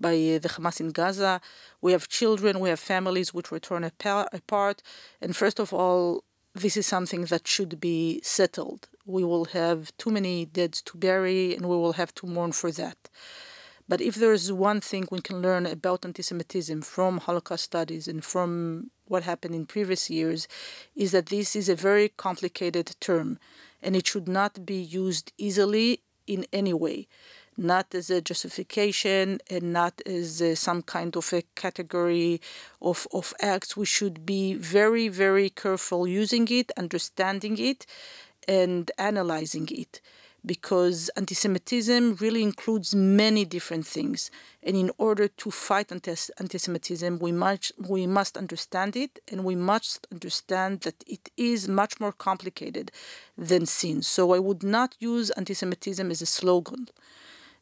by 0.00 0.14
uh, 0.14 0.38
the 0.38 0.50
Hamas 0.54 0.78
in 0.78 0.90
Gaza. 0.90 1.40
We 1.80 1.90
have 1.90 2.06
children, 2.08 2.60
we 2.60 2.68
have 2.68 2.78
families 2.78 3.34
which 3.34 3.50
were 3.50 3.58
torn 3.58 3.82
apart. 3.82 4.82
And 5.20 5.34
first 5.34 5.58
of 5.58 5.72
all, 5.72 6.22
this 6.54 6.76
is 6.76 6.86
something 6.86 7.22
that 7.24 7.48
should 7.48 7.80
be 7.80 8.20
settled. 8.22 8.88
We 9.04 9.24
will 9.24 9.46
have 9.46 9.78
too 9.96 10.10
many 10.10 10.44
deads 10.44 10.80
to 10.82 10.96
bury, 10.96 11.56
and 11.56 11.66
we 11.66 11.76
will 11.76 11.94
have 11.94 12.14
to 12.16 12.26
mourn 12.26 12.52
for 12.52 12.70
that. 12.72 12.98
But 13.88 14.00
if 14.00 14.14
there 14.14 14.32
is 14.32 14.52
one 14.52 14.80
thing 14.80 15.08
we 15.10 15.20
can 15.20 15.42
learn 15.42 15.66
about 15.66 16.04
anti 16.04 16.22
Semitism 16.22 16.82
from 16.82 17.18
Holocaust 17.18 17.64
studies 17.64 18.08
and 18.08 18.24
from 18.24 18.90
what 19.06 19.24
happened 19.24 19.54
in 19.54 19.66
previous 19.66 20.08
years, 20.08 20.48
is 20.94 21.12
that 21.12 21.26
this 21.26 21.54
is 21.56 21.68
a 21.68 21.74
very 21.74 22.08
complicated 22.08 22.94
term 23.00 23.38
and 23.82 23.96
it 23.96 24.06
should 24.06 24.28
not 24.28 24.64
be 24.64 24.80
used 24.80 25.32
easily 25.36 26.00
in 26.26 26.46
any 26.52 26.72
way. 26.72 27.08
Not 27.56 27.94
as 27.94 28.08
a 28.08 28.22
justification 28.22 29.40
and 29.50 29.72
not 29.72 30.00
as 30.06 30.40
a, 30.40 30.56
some 30.56 30.82
kind 30.82 31.14
of 31.16 31.30
a 31.32 31.42
category 31.54 32.40
of, 32.80 33.06
of 33.12 33.34
acts. 33.40 33.76
We 33.76 33.84
should 33.84 34.24
be 34.24 34.54
very, 34.54 35.08
very 35.08 35.50
careful 35.50 36.06
using 36.06 36.48
it, 36.50 36.72
understanding 36.78 37.58
it, 37.58 37.84
and 38.48 38.90
analyzing 38.96 39.68
it 39.70 40.00
because 40.44 41.10
anti 41.16 41.34
Semitism 41.34 42.16
really 42.16 42.42
includes 42.42 42.94
many 42.94 43.44
different 43.44 43.86
things. 43.86 44.30
And 44.62 44.76
in 44.76 44.90
order 44.98 45.28
to 45.28 45.50
fight 45.50 45.92
anti 45.92 46.58
Semitism, 46.58 47.18
we 47.18 47.32
must, 47.32 47.72
we 47.78 48.06
must 48.06 48.36
understand 48.36 48.96
it 48.96 49.20
and 49.30 49.44
we 49.44 49.54
must 49.54 50.06
understand 50.10 50.80
that 50.80 51.04
it 51.06 51.30
is 51.36 51.68
much 51.68 52.00
more 52.00 52.12
complicated 52.12 52.90
than 53.38 53.66
sin. 53.66 54.02
So 54.02 54.34
I 54.34 54.38
would 54.38 54.62
not 54.62 54.96
use 54.98 55.30
anti 55.30 55.54
Semitism 55.54 56.10
as 56.10 56.22
a 56.22 56.26
slogan. 56.26 56.88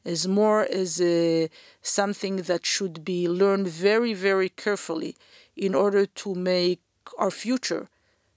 As 0.02 0.26
more 0.26 0.62
as 0.62 0.98
a, 1.02 1.50
something 1.82 2.36
that 2.36 2.64
should 2.64 3.04
be 3.04 3.28
learned 3.28 3.68
very, 3.68 4.14
very 4.14 4.48
carefully 4.48 5.14
in 5.54 5.74
order 5.74 6.06
to 6.06 6.34
make 6.34 6.80
our 7.18 7.30
future 7.30 7.88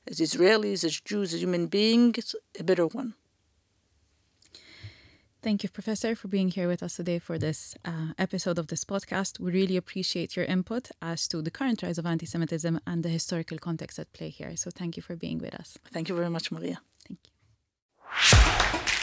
as 0.06 0.20
Israelis, 0.20 0.84
as 0.84 1.00
Jews, 1.00 1.34
as 1.34 1.42
human 1.42 1.68
beings, 1.68 2.36
a 2.60 2.64
better 2.64 2.86
one. 2.88 3.14
Thank 5.44 5.62
you, 5.62 5.68
Professor, 5.70 6.16
for 6.16 6.30
being 6.30 6.48
here 6.48 6.70
with 6.70 6.82
us 6.82 6.96
today 6.96 7.20
for 7.20 7.38
this 7.38 7.76
uh, 7.84 8.14
episode 8.18 8.58
of 8.58 8.68
this 8.68 8.86
podcast. 8.86 9.42
We 9.42 9.52
really 9.52 9.76
appreciate 9.76 10.38
your 10.38 10.46
input 10.46 10.90
as 11.02 11.28
to 11.28 11.42
the 11.42 11.52
current 11.52 11.84
rise 11.84 11.98
of 11.98 12.06
anti 12.06 12.26
Semitism 12.26 12.80
and 12.88 13.04
the 13.04 13.10
historical 13.10 13.58
context 13.58 14.00
at 14.00 14.14
play 14.14 14.30
here. 14.30 14.56
So 14.56 14.72
thank 14.72 14.96
you 14.96 15.04
for 15.04 15.18
being 15.18 15.40
with 15.40 15.54
us. 15.56 15.78
Thank 15.92 16.08
you 16.08 16.16
very 16.16 16.30
much, 16.30 16.50
Maria. 16.50 16.80
Thank 17.06 17.20
you. 17.26 19.00